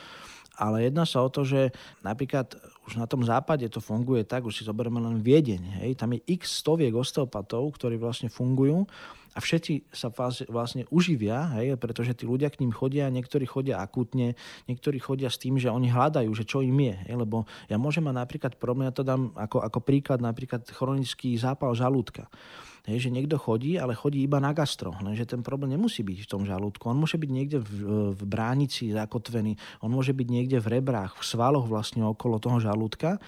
[0.56, 1.70] ale jedná sa o to, že
[2.02, 2.56] napríklad
[2.88, 6.20] už na tom západe to funguje tak, už si zoberieme len Viedeň, hej, tam je
[6.26, 8.88] x stoviek osteopatov, ktorí vlastne fungujú
[9.36, 10.08] a všetci sa
[10.48, 14.32] vlastne uživia, hej, pretože tí ľudia k ním chodia, niektorí chodia akutne,
[14.64, 16.96] niektorí chodia s tým, že oni hľadajú, že čo im je.
[17.04, 21.36] Hej, lebo ja môžem mať napríklad problém, ja to dám ako, ako príklad, napríklad chronický
[21.36, 22.32] zápal žalúdka.
[22.86, 24.94] Hej, že niekto chodí, ale chodí iba na gastro.
[25.02, 26.86] Lenže ten problém nemusí byť v tom žalúdku.
[26.86, 27.70] On môže byť niekde v,
[28.14, 33.18] v bránici zakotvený, on môže byť niekde v rebrách, v svaloch vlastne okolo toho žalúdka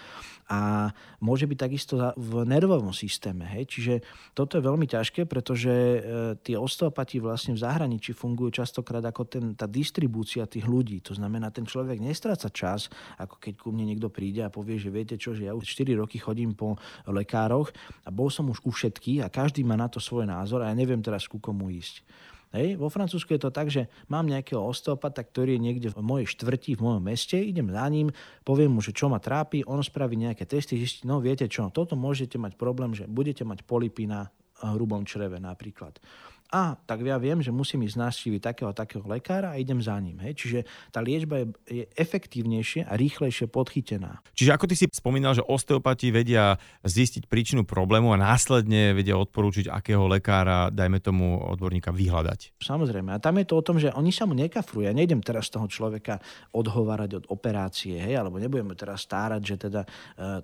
[0.48, 0.88] a
[1.20, 3.44] môže byť takisto v nervovom systéme.
[3.44, 3.68] Hej?
[3.68, 3.94] Čiže
[4.32, 5.98] toto je veľmi ťažké, pretože e,
[6.40, 11.04] tie osteopati vlastne v zahraničí fungujú častokrát ako ten, tá distribúcia tých ľudí.
[11.04, 12.88] To znamená, ten človek nestráca čas,
[13.20, 16.00] ako keď ku mne niekto príde a povie, že viete čo, že ja už 4
[16.00, 17.68] roky chodím po lekároch
[18.02, 20.74] a bol som už u všetkých a každý má na to svoj názor a ja
[20.74, 22.00] neviem teraz ku komu ísť.
[22.48, 22.80] Hej.
[22.80, 26.80] Vo Francúzsku je to tak, že mám nejakého osteopata, ktorý je niekde v mojej štvrti,
[26.80, 28.08] v mojom meste, idem za ním,
[28.40, 31.92] poviem mu, že čo ma trápi, on spraví nejaké testy, zistí, no viete čo, toto
[31.92, 34.32] môžete mať problém, že budete mať polipy na
[34.64, 36.00] hrubom čreve napríklad.
[36.48, 40.16] A tak ja viem, že musím ísť navštíviť takého takého lekára a idem za ním.
[40.24, 40.40] Hej.
[40.40, 44.24] Čiže tá liečba je, je efektívnejšie a rýchlejšie podchytená.
[44.32, 46.56] Čiže ako ty si spomínal, že osteopati vedia
[46.88, 52.64] zistiť príčinu problému a následne vedia odporúčiť, akého lekára, dajme tomu odborníka, vyhľadať.
[52.64, 53.12] Samozrejme.
[53.12, 54.88] A tam je to o tom, že oni sa mu nekafrujú.
[54.88, 56.16] Ja nejdem teraz toho človeka
[56.56, 59.88] odhovárať od operácie, hej, alebo nebudeme teraz stárať, že teda e,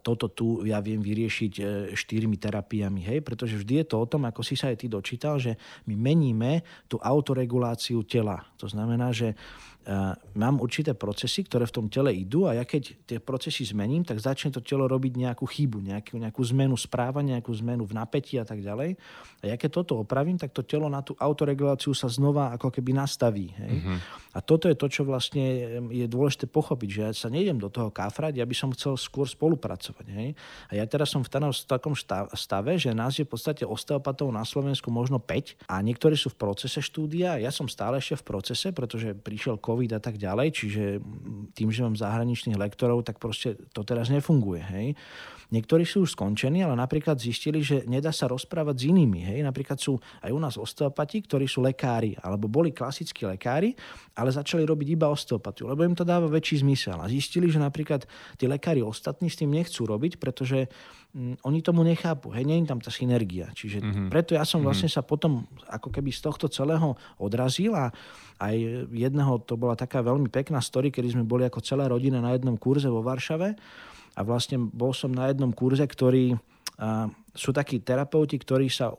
[0.04, 1.62] toto tu ja viem vyriešiť e,
[1.96, 5.40] štyrmi terapiami, hej, pretože vždy je to o tom, ako si sa aj ty dočítal,
[5.40, 5.56] že
[5.88, 8.46] my my meníme tú autoreguláciu tela.
[8.62, 9.34] To znamená, že
[10.34, 14.16] mám určité procesy, ktoré v tom tele idú a ja keď tie procesy zmením, tak
[14.16, 18.48] začne to telo robiť nejakú chybu, nejakú, nejakú zmenu správania, nejakú zmenu v napätí a
[18.48, 18.96] tak ďalej.
[19.44, 22.96] A ja keď toto opravím, tak to telo na tú autoreguláciu sa znova ako keby
[22.96, 23.52] nastaví.
[23.52, 23.74] Hej?
[23.84, 23.98] Uh-huh.
[24.34, 25.44] A toto je to, čo vlastne
[25.92, 29.28] je dôležité pochopiť, že ja sa nejdem do toho kafrať, ja by som chcel skôr
[29.28, 30.06] spolupracovať.
[30.08, 30.28] Hej?
[30.72, 31.30] A ja teraz som v
[31.68, 31.92] takom
[32.32, 36.40] stave, že nás je v podstate osteopatov na Slovensku možno 5 a niektorí sú v
[36.40, 40.82] procese štúdia, ja som stále ešte v procese, pretože prišiel COVID a tak ďalej, čiže
[41.52, 44.62] tým, že mám zahraničných lektorov, tak proste to teraz nefunguje.
[44.62, 44.86] Hej.
[45.52, 49.20] Niektorí sú už skončení, ale napríklad zistili, že nedá sa rozprávať s inými.
[49.22, 49.38] Hej.
[49.46, 53.76] Napríklad sú aj u nás osteopati, ktorí sú lekári, alebo boli klasickí lekári,
[54.18, 56.98] ale začali robiť iba osteopatiu, lebo im to dáva väčší zmysel.
[56.98, 60.66] A zistili, že napríklad tí lekári ostatní s tým nechcú robiť, pretože
[61.14, 63.46] oni tomu nechápu, hej, nie je tam tá synergia.
[63.54, 64.08] Čiže mm-hmm.
[64.10, 64.66] preto ja som mhm.
[64.66, 67.94] vlastne sa potom ako keby z tohto celého odrazil a
[68.42, 68.56] aj
[68.90, 72.58] jedného, to bola taká veľmi pekná story, kedy sme boli ako celá rodina na jednom
[72.58, 73.54] kurze vo Varšave
[74.14, 76.34] a vlastne bol som na jednom kurze, ktorý
[76.82, 78.90] a, sú takí terapeuti, ktorí sa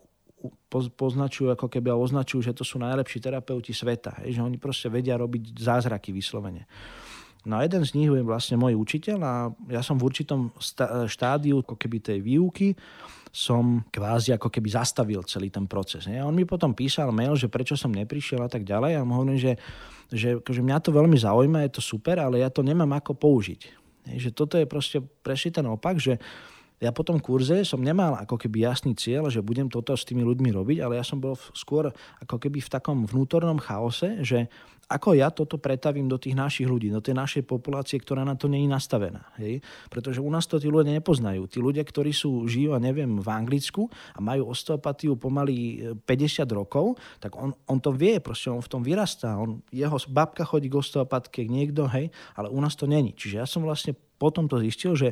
[0.71, 4.23] poznačujú ako keby a označujú, že to sú najlepší terapeuti sveta.
[4.23, 6.69] Hej, že oni proste vedia robiť zázraky vyslovene.
[7.45, 9.33] No a jeden z nich je vlastne môj učiteľ a
[9.69, 10.49] ja som v určitom
[11.05, 12.73] štádiu ako keby tej výuky
[13.35, 16.07] som kvázi ako keby zastavil celý ten proces.
[16.07, 16.23] Nie?
[16.23, 19.19] A on mi potom písal mail, že prečo som neprišiel a tak ďalej a mu
[19.19, 19.53] hovorím, že,
[20.07, 23.61] že akože mňa to veľmi zaujíma, je to super, ale ja to nemám ako použiť.
[24.07, 24.23] Nie?
[24.23, 26.15] Že toto je proste presne ten opak, že
[26.79, 30.27] ja po tom kurze som nemal ako keby jasný cieľ, že budem toto s tými
[30.27, 31.87] ľuďmi robiť, ale ja som bol skôr
[32.19, 34.51] ako keby v takom vnútornom chaose, že
[34.85, 38.45] ako ja toto pretavím do tých našich ľudí, do tej našej populácie, ktorá na to
[38.45, 39.25] je nastavená.
[39.41, 39.65] Hej?
[39.89, 41.49] Pretože u nás to tí ľudia nepoznajú.
[41.49, 46.53] Tí ľudia, ktorí sú, žijú, a neviem, v Anglicku a majú osteopatiu pomaly 50 e,
[46.53, 49.41] rokov, tak on, on to vie, proste on v tom vyrastá.
[49.41, 53.17] On, jeho babka chodí k osteopatke, niekto, hej, ale u nás to není.
[53.17, 55.11] Čiže ja som vlastne potom to zistil, že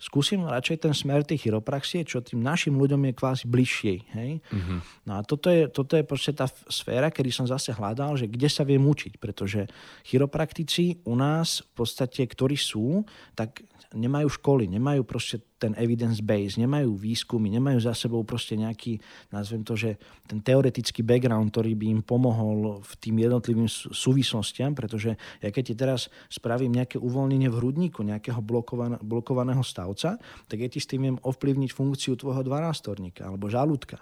[0.00, 3.94] skúsim radšej ten smer tej chiropraxie, čo tým našim ľuďom je kvázi bližšie.
[4.16, 4.30] Hej?
[4.40, 4.78] Mm-hmm.
[5.04, 8.48] No a toto je, toto je proste tá sféra, kedy som zase hľadal, že kde
[8.48, 9.68] sa viem učiť, pretože
[10.08, 13.04] chiropraktici u nás v podstate, ktorí sú,
[13.36, 13.60] tak
[13.90, 19.02] nemajú školy, nemajú proste ten evidence base, nemajú výskumy, nemajú za sebou proste nejaký,
[19.34, 19.98] nazvem to, že
[20.30, 25.74] ten teoretický background, ktorý by im pomohol v tým jednotlivým súvislostiam, pretože ja keď ti
[25.74, 28.40] teraz spravím nejaké uvoľnenie v hrudníku nejakého
[29.02, 30.16] blokovaného, stavca,
[30.48, 34.00] tak ja ti s tým viem ovplyvniť funkciu tvojho dvanástorníka alebo žalúdka.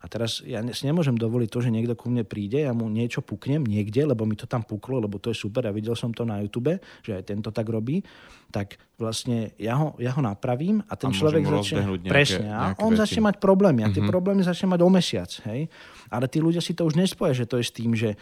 [0.00, 3.20] A teraz ja si nemôžem dovoliť to, že niekto ku mne príde, ja mu niečo
[3.20, 6.24] puknem niekde, lebo mi to tam puklo, lebo to je super a videl som to
[6.24, 8.00] na YouTube, že aj tento tak robí,
[8.48, 11.84] tak vlastne ja ho, ja ho napravím a ten a človek začne...
[12.00, 13.00] Nejaké, presne, a on veci.
[13.04, 14.08] začne mať problémy a tie mm-hmm.
[14.08, 15.30] problémy začne mať o mesiac.
[15.52, 15.68] Hej?
[16.08, 18.16] Ale tí ľudia si to už nespoja, že to je s tým, že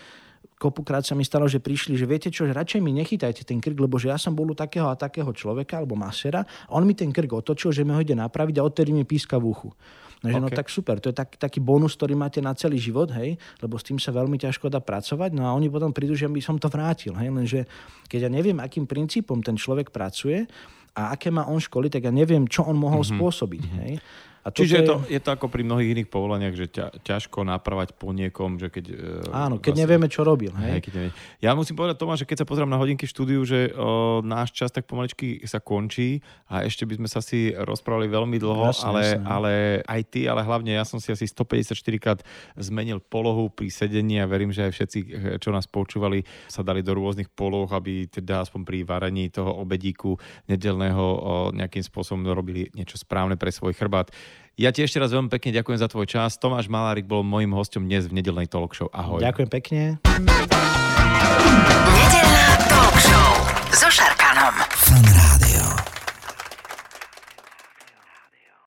[0.59, 3.79] kopukrát sa mi stalo, že prišli, že viete čo, že radšej mi nechytajte ten krk,
[3.79, 6.99] lebo že ja som bol u takého a takého človeka alebo masera a on mi
[6.99, 9.71] ten krk otočil, že mi ho ide napraviť a odtedy mi píska v uchu.
[10.19, 10.55] No, že no okay.
[10.55, 13.79] no tak super, to je tak, taký bonus, ktorý máte na celý život, hej, lebo
[13.79, 16.59] s tým sa veľmi ťažko dá pracovať, no a oni potom prídu, že by som
[16.59, 17.61] to vrátil, hej, lenže
[18.11, 20.51] keď ja neviem, akým princípom ten človek pracuje,
[20.99, 23.23] a aké má on školy, tak ja neviem, čo on mohol mm-hmm.
[23.23, 23.63] spôsobiť.
[23.63, 23.83] Mm-hmm.
[23.87, 23.95] Hej?
[24.47, 27.99] A Čiže je to, je to ako pri mnohých iných povolaniach, že ťa, ťažko napravať
[27.99, 28.85] po niekom, že keď...
[28.91, 30.55] E, Áno, keď vlastne, nevieme, čo robil.
[30.55, 30.71] Hej?
[30.79, 31.15] Hej, keď nevieme.
[31.43, 34.55] Ja musím povedať, Tomáš, že keď sa pozriem na hodinky v štúdiu, že o, náš
[34.55, 38.87] čas tak pomaličky sa končí a ešte by sme sa si rozprávali veľmi dlho, jasne,
[38.87, 39.27] ale, jasne.
[39.27, 39.53] ale
[39.85, 42.21] aj ty, ale hlavne ja som si asi 154 krát
[42.57, 44.99] zmenil polohu pri sedení a verím, že aj všetci,
[45.43, 50.17] čo nás počúvali, sa dali do rôznych poloh, aby teda aspoň pri varení toho obedíku
[50.49, 51.19] nedelného o,
[51.53, 54.11] nejakým spôsobom robili niečo správne pre svoj chrbát.
[54.59, 56.35] Ja ti ešte raz veľmi pekne ďakujem za tvoj čas.
[56.35, 58.91] Tomáš Malárik bol môjim hostom dnes v nedelnej talk show.
[58.91, 59.23] Ahoj.
[59.23, 59.81] Ďakujem pekne.
[61.95, 63.31] Nedelná talk show
[63.71, 65.28] so Šarkanom.